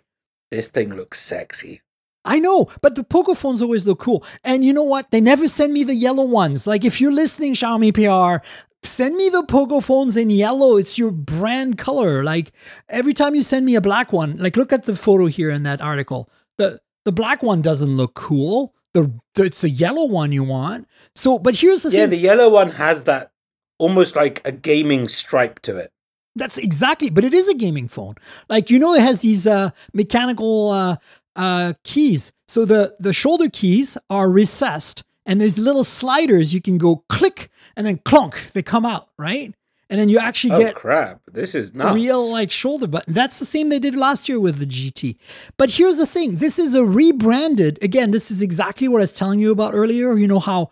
[0.52, 1.82] this thing looks sexy.
[2.26, 4.26] I know, but the Poco phones always look cool.
[4.44, 5.10] And you know what?
[5.10, 6.68] They never send me the yellow ones.
[6.68, 8.46] Like if you're listening, Xiaomi PR,
[8.84, 10.76] send me the Poco phones in yellow.
[10.76, 12.24] It's your brand color.
[12.24, 12.52] Like
[12.90, 15.64] every time you send me a black one, like look at the photo here in
[15.64, 16.30] that article.
[16.58, 18.76] The the black one doesn't look cool.
[18.94, 20.88] The, the it's the yellow one you want.
[21.16, 22.12] So, but here's the Yeah, thing.
[22.12, 23.32] the yellow one has that
[23.80, 25.92] almost like a gaming stripe to it.
[26.36, 28.14] That's exactly, but it is a gaming phone.
[28.48, 30.96] Like you know, it has these uh, mechanical uh,
[31.36, 32.32] uh, keys.
[32.48, 37.50] So the the shoulder keys are recessed, and there's little sliders you can go click
[37.76, 38.52] and then clunk.
[38.54, 39.56] They come out right,
[39.90, 41.22] and then you actually Oh get crap!
[41.32, 41.96] This is nuts.
[41.96, 43.14] real like shoulder button.
[43.14, 45.18] That's the same they did last year with the GT.
[45.58, 47.80] But here's the thing: this is a rebranded.
[47.82, 50.16] Again, this is exactly what I was telling you about earlier.
[50.18, 50.70] You know how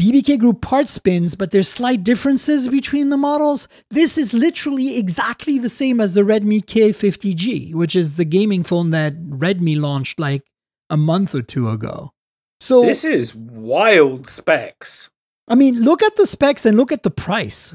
[0.00, 3.68] BBK Group part spins, but there's slight differences between the models.
[3.90, 8.90] This is literally exactly the same as the Redmi K50G, which is the gaming phone
[8.90, 10.42] that Redmi launched like
[10.88, 12.12] a month or two ago.
[12.60, 15.10] So This is wild specs.
[15.48, 17.74] I mean, look at the specs and look at the price,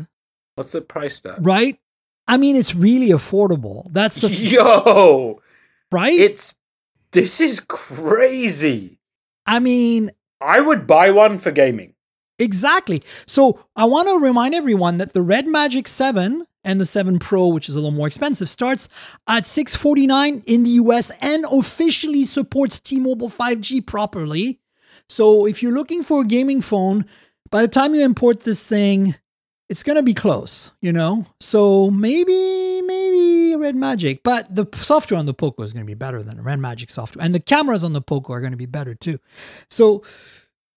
[0.55, 1.45] What's the price tag?
[1.45, 1.77] right?
[2.27, 3.85] I mean, it's really affordable.
[3.91, 5.41] That's the Yo,
[5.91, 6.13] right.
[6.13, 6.55] it's
[7.11, 8.99] this is crazy.
[9.45, 11.93] I mean, I would buy one for gaming.
[12.39, 13.03] Exactly.
[13.27, 17.47] So I want to remind everyone that the Red Magic 7 and the 7 Pro,
[17.47, 18.89] which is a little more expensive, starts
[19.27, 24.59] at 649 in the US and officially supports T-Mobile 5G properly.
[25.07, 27.05] So if you're looking for a gaming phone,
[27.51, 29.15] by the time you import this thing,
[29.69, 31.25] it's going to be close, you know?
[31.39, 35.95] So maybe, maybe Red Magic, but the software on the Poco is going to be
[35.95, 37.23] better than Red Magic software.
[37.25, 39.19] And the cameras on the Poco are going to be better too.
[39.69, 40.03] So,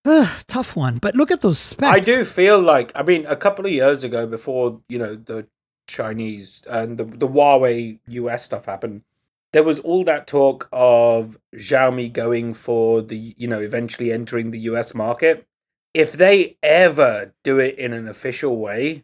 [0.05, 0.97] uh, tough one.
[0.97, 1.95] But look at those specs.
[1.95, 5.47] I do feel like I mean a couple of years ago before, you know, the
[5.87, 9.03] Chinese and the the Huawei US stuff happened,
[9.51, 14.59] there was all that talk of Xiaomi going for the, you know, eventually entering the
[14.59, 15.45] US market.
[15.93, 19.03] If they ever do it in an official way,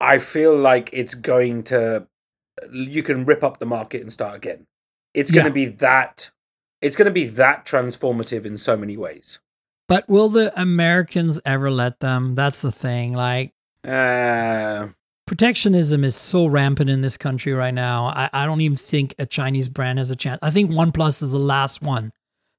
[0.00, 2.06] I feel like it's going to
[2.72, 4.66] you can rip up the market and start again.
[5.14, 5.48] It's going Yeah.
[5.50, 6.30] to be that
[6.82, 9.38] it's going to be that transformative in so many ways.
[9.88, 12.34] But will the Americans ever let them?
[12.34, 13.12] That's the thing.
[13.14, 13.52] Like,
[13.84, 14.88] Uh
[15.26, 18.06] protectionism is so rampant in this country right now.
[18.06, 20.38] I, I don't even think a Chinese brand has a chance.
[20.40, 22.12] I think OnePlus is the last one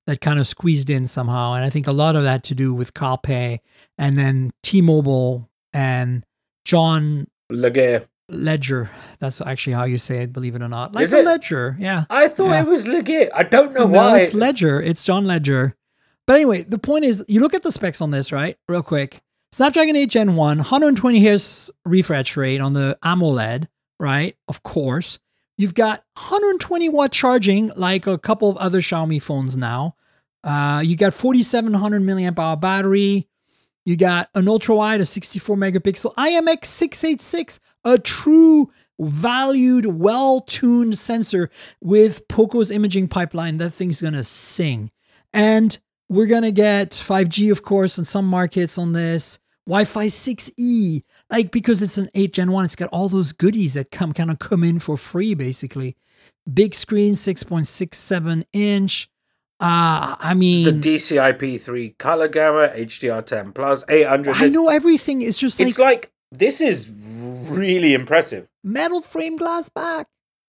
[0.08, 1.54] that kind of squeezed in somehow.
[1.54, 3.62] And I think a lot of that to do with Carl Pei
[3.98, 6.24] and then T Mobile and
[6.66, 8.06] John Legere.
[8.30, 8.90] Ledger.
[9.20, 10.94] That's actually how you say it, believe it or not.
[10.94, 11.26] Like Is a it?
[11.26, 11.78] ledger.
[11.80, 12.04] Yeah.
[12.10, 12.62] I thought Yeah.
[12.62, 13.30] it was legit.
[13.34, 14.20] I don't know No, why.
[14.20, 14.82] it's Ledger.
[14.82, 15.76] It's John Legere.
[16.26, 18.58] But anyway, the point is, you look at the specs on this, right?
[18.68, 19.22] Real quick.
[19.54, 24.36] Snapdragon 8 Gen 1, 120 Hz refresh rate on the AMOLED, right?
[24.50, 25.20] Of course.
[25.58, 29.96] You've got 120 watt charging, like a couple of other Xiaomi phones now.
[30.44, 33.28] Uh, you got 4700 milliamp hour battery.
[33.84, 41.00] You got an ultra wide, a 64 megapixel IMX 686, a true valued, well tuned
[41.00, 41.50] sensor
[41.82, 43.58] with Poco's imaging pipeline.
[43.58, 44.92] That thing's gonna sing.
[45.34, 45.78] And
[46.10, 49.40] we're gonna get 5G, of course, in some markets on this.
[49.66, 53.92] Wi-Fi 6E, like because it's an 8 Gen 1, it's got all those goodies that
[53.92, 55.96] come kind of come in for free, basically.
[56.54, 59.10] Big screen, 6.67 inch.
[59.60, 64.36] Uh, I mean, the DCI-P3 color gamut, HDR10 plus, 800.
[64.36, 66.92] I know everything is just like, It's like this is
[67.50, 68.48] really impressive.
[68.64, 70.08] metal frame glass back.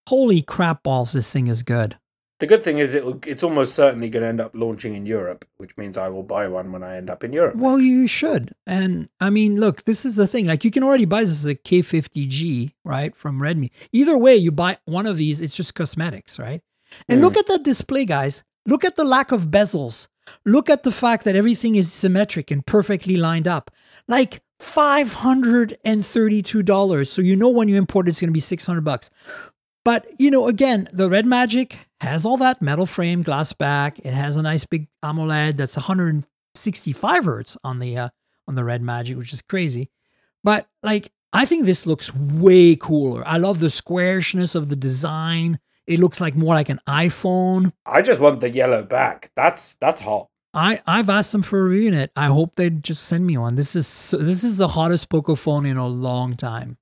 [0.09, 1.97] Holy crap balls, this thing is good.
[2.41, 5.45] The good thing is it it's almost certainly going to end up launching in Europe,
[5.57, 7.57] which means I will buy one when I end up in Europe.
[7.57, 8.53] Well, you should.
[8.67, 10.47] And I mean, look, this is the thing.
[10.47, 13.71] Like, you can already buy this as a K50G, right, from Redmi.
[13.93, 16.63] Either way, you buy one of these, it's just cosmetics, right?
[17.09, 17.25] And Mm.
[17.25, 18.45] look at that display, guys.
[18.67, 20.07] Look at the lack of bezels.
[20.45, 23.71] Look at the fact that everything is symmetric and perfectly lined up.
[24.07, 27.09] Like $532.
[27.09, 29.11] So you know when you import it, it's going to be 600 bucks.
[29.85, 33.99] But, you know, again, the Red Magic has all that metal frame, glass back.
[34.01, 38.09] It has a nice big AMOLED that's 165 hertz on the uh,
[38.47, 39.91] on the Red Magic, which is crazy.
[40.45, 43.27] But like, I think this looks way cooler.
[43.27, 45.59] I love the squarishness of the design.
[45.87, 47.73] It looks like more like an iPhone.
[47.87, 49.31] I just want the yellow back.
[49.37, 50.29] That's that's hot.
[50.55, 52.09] I I've asked them for a in.
[52.17, 53.55] I hope they just send me one.
[53.55, 56.79] This is so, this is the hottest Poco phone in a long time.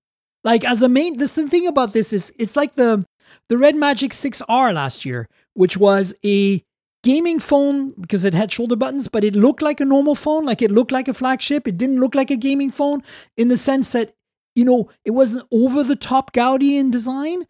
[0.47, 3.05] Like as a main, this the thing about this is it's like the
[3.49, 6.63] the Red Magic 6R last year, which was a
[7.03, 10.45] gaming phone because it had shoulder buttons, but it looked like a normal phone.
[10.45, 11.67] Like it looked like a flagship.
[11.67, 13.03] It didn't look like a gaming phone
[13.37, 14.15] in the sense that
[14.55, 17.49] you know it wasn't over the top gaudy in design.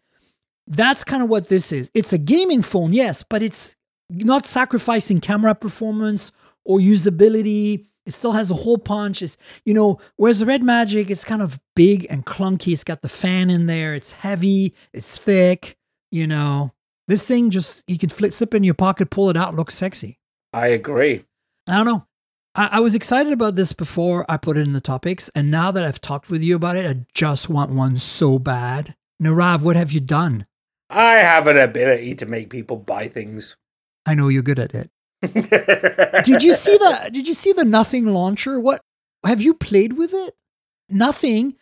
[0.65, 1.91] That's kind of what this is.
[1.93, 3.75] It's a gaming phone, yes, but it's
[4.09, 6.31] not sacrificing camera performance
[6.65, 7.85] or usability.
[8.07, 9.21] It still has a hole punch.
[9.21, 12.73] It's you know, whereas the Red Magic, it's kind of big and clunky.
[12.73, 13.93] It's got the fan in there.
[13.93, 14.73] It's heavy.
[14.93, 15.77] It's thick.
[16.09, 16.71] You know,
[17.07, 19.75] this thing just you can flip, slip it in your pocket, pull it out, looks
[19.75, 20.19] sexy.
[20.53, 21.25] I agree.
[21.67, 22.07] I don't know.
[22.55, 25.71] I, I was excited about this before I put it in the topics, and now
[25.71, 28.95] that I've talked with you about it, I just want one so bad.
[29.21, 30.45] Nirave, what have you done?
[30.89, 33.57] I have an ability to make people buy things.
[34.05, 34.89] I know you're good at it.
[35.33, 38.59] Did you see the Did you see the Nothing launcher?
[38.59, 38.81] What
[39.25, 40.35] have you played with it?
[40.89, 41.55] Nothing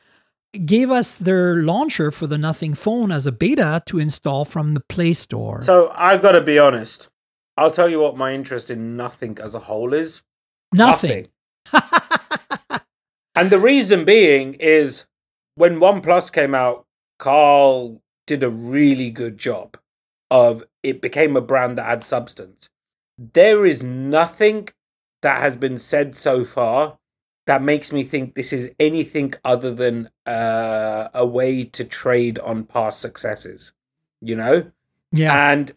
[0.65, 4.81] gave us their launcher for the Nothing phone as a beta to install from the
[4.81, 5.61] Play Store.
[5.61, 7.09] So I've got to be honest.
[7.57, 10.21] I'll tell you what my interest in nothing as a whole is.
[10.73, 11.27] nothing.
[13.37, 15.05] And the reason being is
[15.55, 16.85] when OnePlus came out,
[17.19, 19.77] Carl did a really good job
[20.31, 22.69] of it became a brand that had substance.
[23.17, 24.69] There is nothing
[25.21, 26.97] that has been said so far
[27.47, 32.63] that makes me think this is anything other than uh, a way to trade on
[32.63, 33.73] past successes,
[34.21, 34.71] you know?
[35.11, 35.71] yeah, And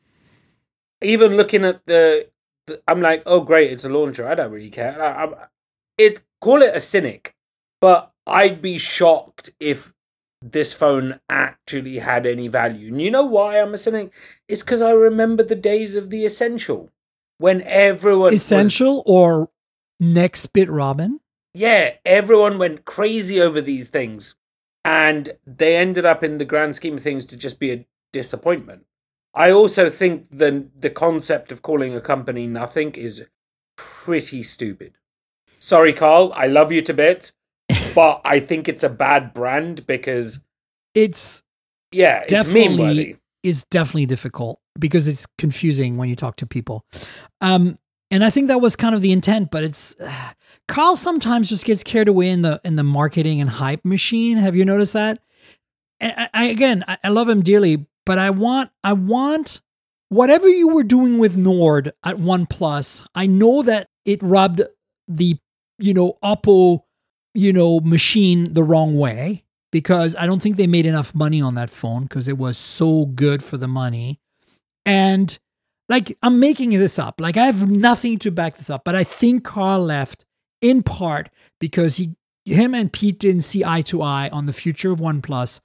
[1.02, 2.28] even looking at the,
[2.66, 4.26] the I'm like, oh great, it's a launcher.
[4.28, 5.00] I don't really care.
[5.00, 5.34] I, I'm,
[5.96, 7.34] it call it a cynic,
[7.80, 9.92] but I'd be shocked if
[10.40, 12.88] this phone actually had any value.
[12.88, 14.12] And you know why I'm a cynic?
[14.48, 16.90] It's because I remember the days of the essential
[17.38, 19.50] when everyone was- essential or
[20.02, 21.20] Nextbit Robin.
[21.54, 24.34] yeah, everyone went crazy over these things,
[24.84, 28.84] and they ended up in the grand scheme of things to just be a disappointment.
[29.34, 33.22] I also think the the concept of calling a company nothing is
[33.76, 34.94] pretty stupid.
[35.58, 37.32] Sorry, Carl, I love you to bits,
[37.94, 40.40] but I think it's a bad brand because
[40.94, 41.42] It's
[41.92, 42.76] yeah, it's meme worthy.
[42.78, 46.84] definitely is definitely difficult because it's confusing when you talk to people.
[47.40, 47.78] Um,
[48.10, 50.32] and I think that was kind of the intent, but it's uh,
[50.68, 54.36] Carl sometimes just gets carried away in the in the marketing and hype machine.
[54.36, 55.20] Have you noticed that?
[56.00, 59.60] I, I again, I, I love him dearly, but I want I want
[60.08, 63.06] whatever you were doing with Nord at OnePlus.
[63.14, 64.62] I know that it rubbed
[65.06, 65.36] the
[65.78, 66.80] you know Oppo
[67.34, 71.54] you know machine the wrong way because I don't think they made enough money on
[71.56, 74.20] that phone because it was so good for the money.
[74.88, 75.38] And
[75.90, 77.20] like I'm making this up.
[77.20, 80.24] Like I have nothing to back this up, but I think Carl left
[80.62, 81.28] in part
[81.60, 82.14] because he
[82.46, 85.60] him and Pete didn't see eye to eye on the future of OnePlus,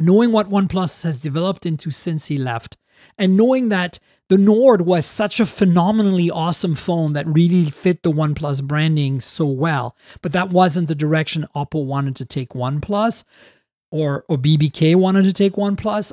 [0.00, 2.78] knowing what OnePlus has developed into since he left,
[3.18, 3.98] and knowing that
[4.30, 9.44] the Nord was such a phenomenally awesome phone that really fit the OnePlus branding so
[9.44, 13.24] well, but that wasn't the direction Oppo wanted to take OnePlus
[13.90, 16.10] or or BBK wanted to take OnePlus.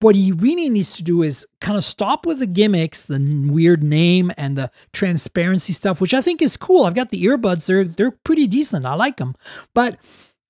[0.00, 3.82] What he really needs to do is kind of stop with the gimmicks, the weird
[3.82, 6.84] name and the transparency stuff, which I think is cool.
[6.84, 8.86] I've got the earbuds; they're they're pretty decent.
[8.86, 9.36] I like them,
[9.74, 9.98] but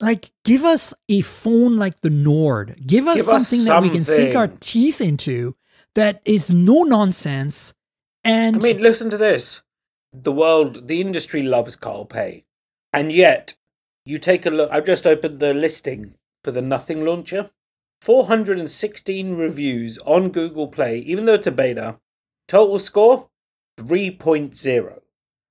[0.01, 2.81] like, give us a phone like the Nord.
[2.87, 5.57] Give us Give us something that we can sink our teeth into
[5.95, 7.75] that is no nonsense.
[8.25, 9.63] And I mean, listen to this.
[10.13, 12.45] The world, the industry loves Carl Pei.
[12.93, 13.55] And yet,
[14.05, 14.71] you take a look.
[14.73, 17.51] I've just opened the listing for the Nothing launcher.
[18.01, 21.99] 416 reviews on Google Play, even though it's a beta.
[22.49, 23.29] Total score
[23.79, 25.01] 3.0.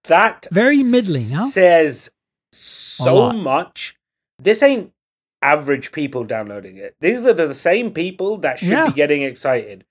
[0.06, 1.46] That Very middling, huh?
[1.50, 2.10] says
[2.52, 3.96] so much.
[4.42, 4.92] This ain't
[5.42, 6.96] average people downloading it.
[7.00, 8.88] These are the same people that should Yeah.
[8.88, 9.86] be getting excited.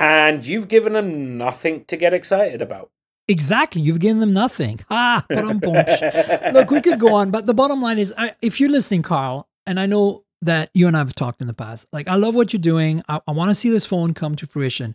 [0.00, 2.90] And you've given them nothing to get excited about.
[3.26, 4.78] exactly, you've given them nothing.
[4.90, 9.02] Ah, Look, we could go on, but the bottom line is I, if you're listening,
[9.02, 12.16] Carl, and I know that you and I have talked in the past, like I
[12.16, 13.02] love what you're doing.
[13.08, 14.94] I, I want to see this phone come to fruition,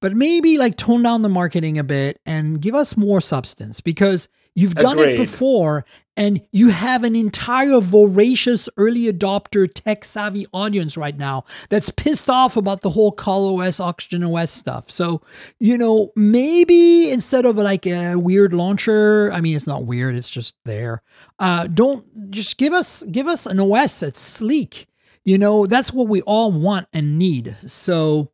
[0.00, 4.28] but maybe like tone down the marketing a bit and give us more substance because
[4.56, 5.84] you've done it before
[6.16, 12.30] and you have an entire voracious early adopter tech savvy audience right now that's pissed
[12.30, 14.90] off about the whole ColorOS, Oxygen OS stuff.
[14.90, 15.20] So,
[15.60, 20.30] you know, maybe instead of like a weird launcher, I mean, it's not weird, it's
[20.30, 21.02] just there.
[21.38, 24.86] Uh, don't just give us give us an OS that's sleek.
[25.22, 27.56] You know, that's what we all want and need.
[27.66, 28.32] So,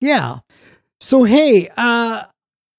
[0.00, 0.40] yeah.
[1.00, 2.24] So, hey, uh,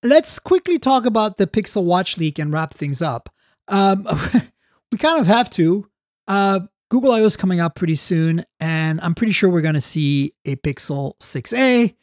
[0.04, 3.30] let's quickly talk about the Pixel Watch leak and wrap things up.
[3.68, 4.08] Um,
[4.92, 5.88] we kind of have to.
[6.28, 9.82] Uh, Google I/O is coming out pretty soon, and I'm pretty sure we're going to
[9.82, 11.94] see a Pixel 6a.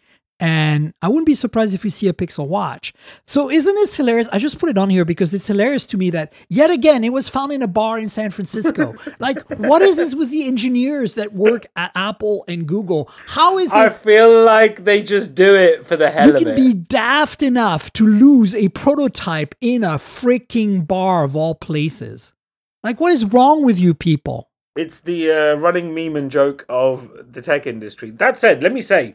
[0.40, 2.92] And I wouldn't be surprised if we see a Pixel Watch.
[3.24, 4.28] So, isn't this hilarious?
[4.32, 7.12] I just put it on here because it's hilarious to me that yet again it
[7.12, 8.96] was found in a bar in San Francisco.
[9.20, 13.08] like, what is this with the engineers that work at Apple and Google?
[13.26, 16.42] How is I it feel like they just do it for the hell you of
[16.42, 16.48] it.
[16.48, 21.54] You can be daft enough to lose a prototype in a freaking bar of all
[21.54, 22.34] places.
[22.82, 24.50] Like, what is wrong with you people?
[24.76, 28.10] It's the uh, running meme and joke of the tech industry.
[28.10, 29.14] That said, let me say,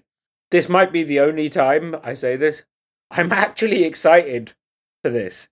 [0.52, 2.64] this might be the only time I say this.
[3.12, 4.54] I'm actually excited
[5.04, 5.47] for this.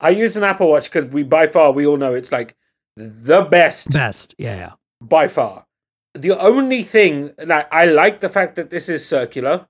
[0.00, 2.56] I use an Apple Watch because we, by far, we all know it's like
[2.96, 4.72] the best Best, yeah.
[5.00, 5.66] by far.
[6.14, 9.66] The only thing, like, I like the fact that this is circular.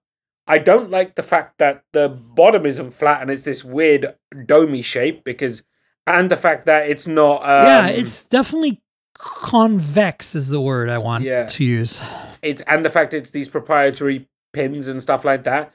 [0.46, 4.82] I don't like the fact that the bottom isn't flat and it's this weird domey
[4.84, 5.62] shape because,
[6.06, 7.42] and the fact that it's not.
[7.44, 8.82] Um, yeah, it's definitely
[9.16, 11.46] convex, is the word I want Yeah.
[11.46, 12.00] to use.
[12.42, 15.72] it's and the fact it's these proprietary pins and stuff like that.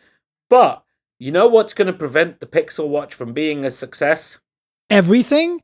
[0.49, 0.83] But
[1.19, 4.39] you know what's going to prevent the Pixel Watch from being a success?
[4.89, 5.61] Everything?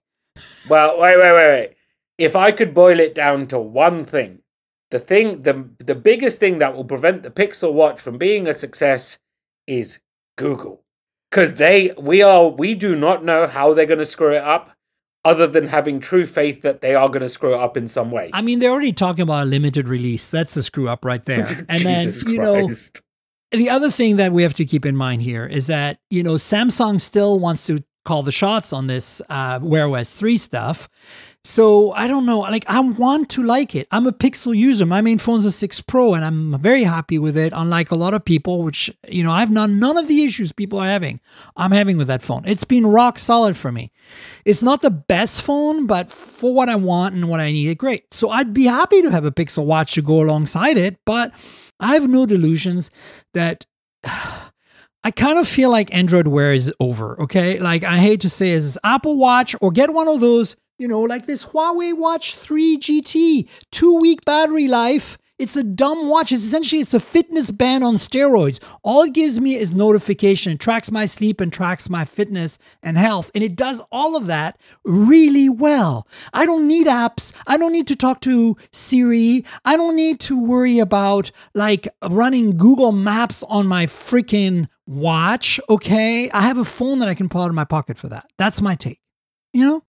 [0.70, 1.76] Well, wait, wait, wait, wait.
[2.18, 4.40] If I could boil it down to one thing,
[4.92, 8.54] the thing, the the biggest thing that will prevent the Pixel Watch from being a
[8.54, 9.18] success
[9.66, 10.00] is
[10.38, 10.84] Google,
[11.30, 14.76] because they, we are, we do not know how they're going to screw it up,
[15.26, 18.30] other than having true faith that they are going to screw up in some way.
[18.34, 20.30] I mean, they're already talking about a limited release.
[20.30, 21.66] That's a screw up right there.
[21.70, 22.70] And then, you know,
[23.52, 26.34] the other thing that we have to keep in mind here is that you know
[26.34, 30.90] Samsung still wants to call the shots on this uh, Wear OS three stuff.
[31.46, 32.40] So I don't know.
[32.40, 33.88] Like I want to like it.
[33.92, 34.86] I'm a Pixel user.
[34.86, 37.52] My main phone's a six Pro, and I'm very happy with it.
[37.54, 40.80] Unlike a lot of people, which you know I've none none of the issues people
[40.80, 41.20] are having.
[41.58, 42.44] I'm having with that phone.
[42.46, 43.92] It's been rock solid for me.
[44.46, 47.78] It's not the best phone, but for what I want and what I need, it
[47.78, 48.14] great.
[48.14, 51.34] So I'd be happy to have a Pixel Watch to go alongside it, but
[51.80, 52.90] I have no delusions
[53.34, 53.66] that
[55.06, 57.22] I kind of feel like Android Wear is over.
[57.24, 60.90] Okay, like I hate to say it's Apple Watch or get one of those, you
[60.90, 65.18] know, like this Huawei Watch 3 GT, two week battery life.
[65.40, 66.34] It's a dumb watch.
[66.34, 68.62] It's essentially it's a fitness band on steroids.
[68.84, 70.52] All it gives me is notification.
[70.52, 74.26] It tracks my sleep and tracks my fitness and health, and it does all of
[74.26, 76.06] that really well.
[76.34, 77.32] I don't need apps.
[77.48, 79.46] I don't need to talk to Siri.
[79.64, 85.62] I don't need to worry about like running Google Maps on my freaking watch.
[85.70, 88.30] Okay, I have a phone that I can pull out of my pocket for that.
[88.38, 89.00] That's my take.
[89.54, 89.84] You know.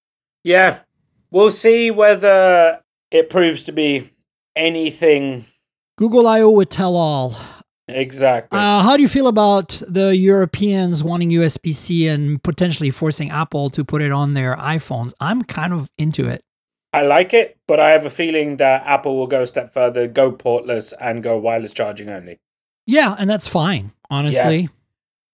[0.44, 0.80] Yeah.
[1.30, 2.80] We'll see whether
[3.10, 4.10] it proves to be
[4.54, 5.46] anything
[5.96, 7.36] Google I/O would tell all.
[7.86, 8.58] exactly.
[8.58, 13.70] Uh, how do you feel about the Europeans wanting USB C and potentially forcing Apple
[13.70, 15.12] to put it on their iPhones?
[15.20, 16.42] I'm kind of into it.
[16.92, 20.06] I like it, but I have a feeling that Apple will go a step further,
[20.06, 22.38] go portless, and go wireless charging only.
[22.86, 24.68] Yeah, and that's fine, honestly.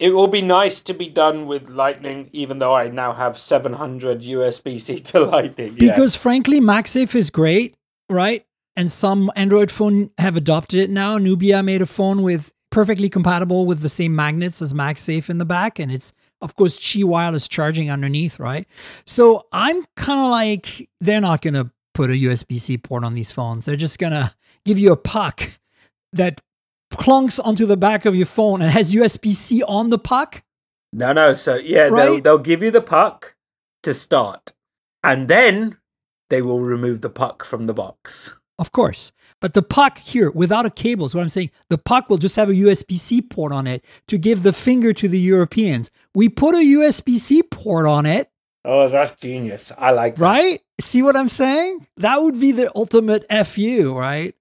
[0.00, 4.22] It will be nice to be done with Lightning, even though I now have 700
[4.22, 5.76] USB C to Lightning.
[5.78, 5.92] Yeah.
[5.92, 7.76] Because frankly, MagSafe is great,
[8.08, 8.44] right?
[8.76, 11.18] And some Android phone have adopted it now.
[11.18, 15.44] Nubia made a phone with perfectly compatible with the same magnets as MagSafe in the
[15.44, 18.66] back, and it's of course Qi wireless charging underneath, right?
[19.04, 23.66] So I'm kind of like they're not to put a USB-C port on these phones.
[23.66, 24.34] They're just to
[24.64, 25.50] give you a puck
[26.14, 26.40] that
[26.92, 30.42] clunks onto the back of your phone and has USB-C on the puck.
[30.92, 31.32] No, no.
[31.32, 33.36] So yeah, they'll they'll give you the puck
[33.82, 34.52] to start,
[35.04, 35.76] and then
[36.30, 38.34] they will remove the puck from the box.
[38.58, 39.12] Of course.
[39.40, 41.50] But the puck here, without a cable, is what I'm saying.
[41.70, 44.92] The puck will just have a USB C port on it to give the finger
[44.92, 45.90] to the Europeans.
[46.14, 48.28] We put a USB C port on it,
[48.62, 49.72] Oh, that's genius!
[49.78, 50.22] I like that.
[50.22, 50.60] right?
[50.80, 51.86] See what I'm saying?
[51.96, 54.34] That would be the ultimate FU, right?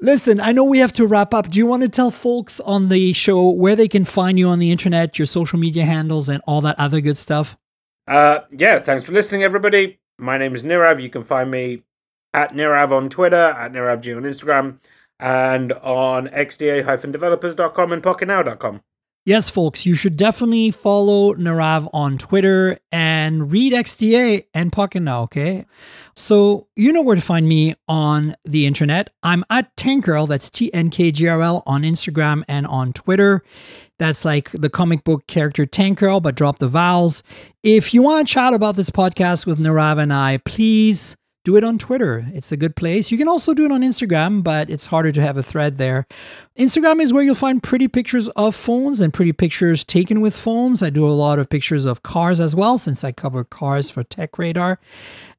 [0.00, 1.50] Listen, I know we have to wrap up.
[1.50, 4.60] Do you want to tell folks on the show where they can find you on
[4.60, 7.56] the internet, your social media handles, and all that other good stuff?
[8.06, 9.98] Uh, yeah, thanks for listening, everybody.
[10.16, 11.02] My name is Nirave.
[11.02, 11.82] You can find me
[12.32, 14.78] at Nirave on Twitter, at NiravG on Instagram,
[15.18, 18.80] and on xda-developers.com and pocketnow.com.
[19.24, 25.22] Yes, folks, you should definitely follow Nirave on Twitter and read XDA and Pocket Now,
[25.24, 25.66] okay?
[26.14, 29.10] So you know where to find me on the internet.
[29.22, 33.42] I'm at Tankgirl, that's T N K G R L on Instagram and on Twitter.
[33.98, 37.22] That's like the comic book character Tank Girl, but drop the vowels.
[37.62, 41.16] If you want to chat about this podcast with Nirave and I, please
[41.48, 42.26] do it on Twitter.
[42.34, 43.10] It's a good place.
[43.10, 46.06] You can also do it on Instagram, but it's harder to have a thread there.
[46.58, 50.82] Instagram is where you'll find pretty pictures of phones and pretty pictures taken with phones.
[50.82, 54.04] I do a lot of pictures of cars as well, since I cover cars for
[54.04, 54.78] Tech Radar.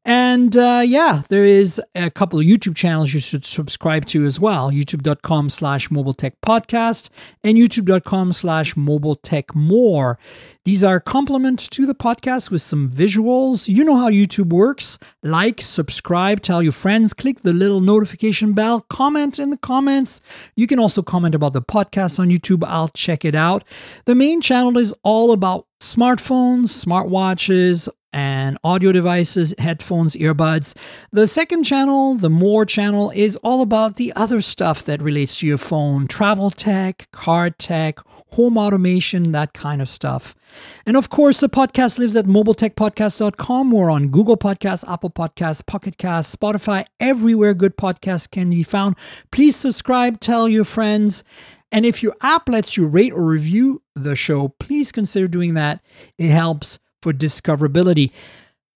[0.06, 4.39] And uh, yeah, there is a couple of YouTube channels you should subscribe to as
[4.39, 4.72] well.
[4.72, 7.10] YouTube.com slash mobile tech podcast
[7.43, 10.18] and YouTube.com slash mobile tech more.
[10.64, 13.68] These are complement to the podcast with some visuals.
[13.68, 14.97] You know how YouTube works.
[15.22, 20.22] Like, subscribe, tell your friends, click the little notification bell, comment in the comments.
[20.56, 22.64] You can also comment about the podcast on YouTube.
[22.66, 23.64] I'll check it out.
[24.06, 30.76] The main channel is all about smartphones, smartwatches, and audio devices, headphones, earbuds.
[31.12, 35.47] The second channel, the More channel, is all about the other stuff that relates to
[35.47, 37.99] your phone travel tech, car tech,
[38.34, 40.36] home automation, that kind of stuff.
[40.86, 43.72] And of course, the podcast lives at mobiletechpodcast.com.
[43.72, 48.95] We're on Google Podcasts, Apple Podcasts, Pocket Casts, Spotify, everywhere good podcasts can be found.
[49.32, 51.24] Please subscribe, tell your friends.
[51.72, 55.82] And if your app lets you rate or review the show, please consider doing that.
[56.18, 58.12] It helps for discoverability.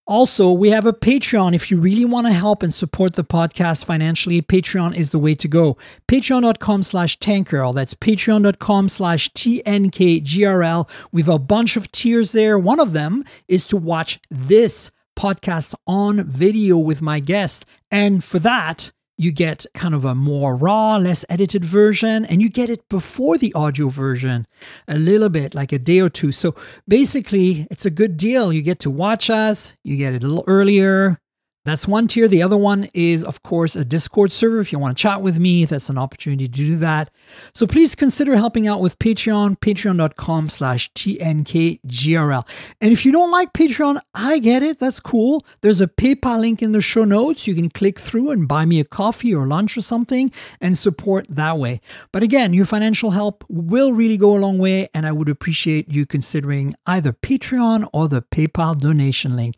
[0.06, 1.56] Also, we have a Patreon.
[1.56, 5.34] If you really want to help and support the podcast financially, Patreon is the way
[5.36, 5.78] to go.
[6.10, 7.74] Patreon.com slash tankgirl.
[7.74, 10.90] That's patreon.com slash TNKGRL.
[11.14, 12.60] We have a bunch of tiers there.
[12.60, 17.66] One of them is to watch this podcast on video with my guest.
[17.90, 22.50] And for that, you get kind of a more raw, less edited version, and you
[22.50, 24.48] get it before the audio version
[24.88, 26.32] a little bit, like a day or two.
[26.32, 26.56] So
[26.88, 28.52] basically, it's a good deal.
[28.52, 31.20] You get to watch us, you get it a little earlier.
[31.66, 32.28] That's one tier.
[32.28, 34.60] The other one is, of course, a Discord server.
[34.60, 37.10] If you want to chat with me, that's an opportunity to do that.
[37.54, 42.46] So please consider helping out with Patreon, patreon.com slash TNKGRL.
[42.82, 44.78] And if you don't like Patreon, I get it.
[44.80, 45.46] That's cool.
[45.62, 47.48] There's a PayPal link in the show notes.
[47.48, 51.28] You can click through and buy me a coffee or lunch or something and support
[51.30, 51.80] that way.
[52.12, 55.90] But again, your financial help will really go a long way, and I would appreciate
[55.90, 59.56] you considering either Patreon or the PayPal donation link.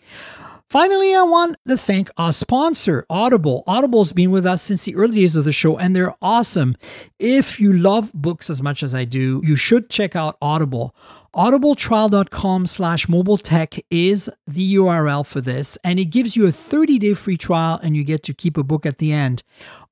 [0.69, 3.63] Finally, I want to thank our sponsor, Audible.
[3.67, 6.75] Audible's been with us since the early days of the show, and they're awesome.
[7.19, 10.95] If you love books as much as I do, you should check out Audible.
[11.35, 17.13] audibletrial.com slash mobile tech is the URL for this, and it gives you a 30-day
[17.13, 19.43] free trial, and you get to keep a book at the end.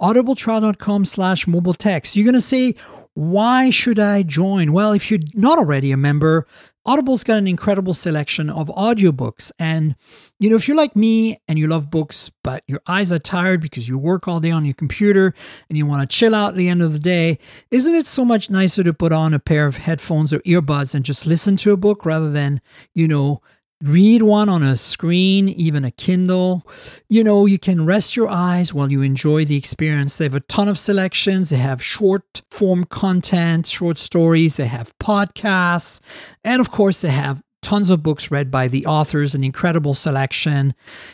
[0.02, 2.08] audibletrial.com slash mobile tech.
[2.08, 2.74] So you're going to say,
[3.14, 4.74] why should I join?
[4.74, 6.48] Well, if you're not already a member,
[6.86, 9.52] Audible's got an incredible selection of audiobooks.
[9.58, 9.96] And,
[10.40, 13.62] you know, if you're like me and you love books, but your eyes are tired
[13.62, 15.34] because you work all day on your computer
[15.70, 17.40] and you want to chill out at the end of the day,
[17.72, 21.06] isn't it so much nicer to put on a pair of headphones or earbuds and
[21.06, 22.60] just listen to a book rather than,
[22.94, 23.42] you know,
[23.84, 26.66] read one on a screen, even a Kindle.
[27.10, 30.18] You know, you can rest your eyes while you enjoy the experience.
[30.18, 31.50] They have a ton of selections.
[31.50, 34.56] They have short form content, short stories.
[34.56, 36.00] They have podcasts.
[36.44, 40.74] And of course, they have tons of books read by the authors, an incredible selection.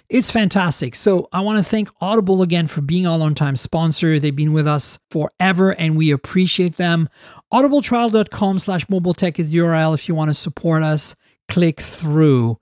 [0.09, 0.95] It's fantastic.
[0.95, 4.19] So I want to thank Audible again for being our long-time sponsor.
[4.19, 7.07] They've been with us forever and we appreciate them.
[7.53, 11.15] Audibletrial.com slash mobile tech is the URL if you want to support us
[11.49, 12.57] click through.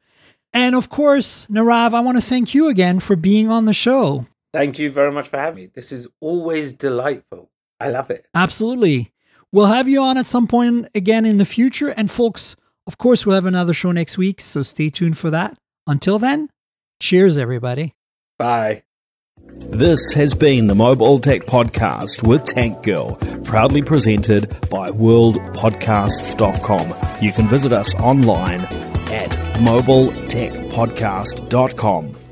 [0.53, 4.25] And of course, Nirave, I want to thank you again for being on the show.
[4.53, 5.69] Thank you very much for having me.
[5.73, 7.51] This is always delightful.
[7.79, 8.25] I love it.
[8.33, 9.11] Absolutely.
[9.51, 11.89] we'll have you on at some point again in the future.
[11.89, 12.55] And folks,
[12.87, 14.41] of course, we'll have another show next week.
[14.41, 15.57] So stay tuned for that.
[15.85, 16.49] Until then,
[16.99, 17.93] cheers, everybody.
[18.39, 18.83] Bye.
[19.59, 26.93] This has been the Mobile Tech Podcast with Tank Girl, proudly presented by worldpodcasts.com.
[27.21, 32.26] You can visit us online at mobiletechpodcast.com.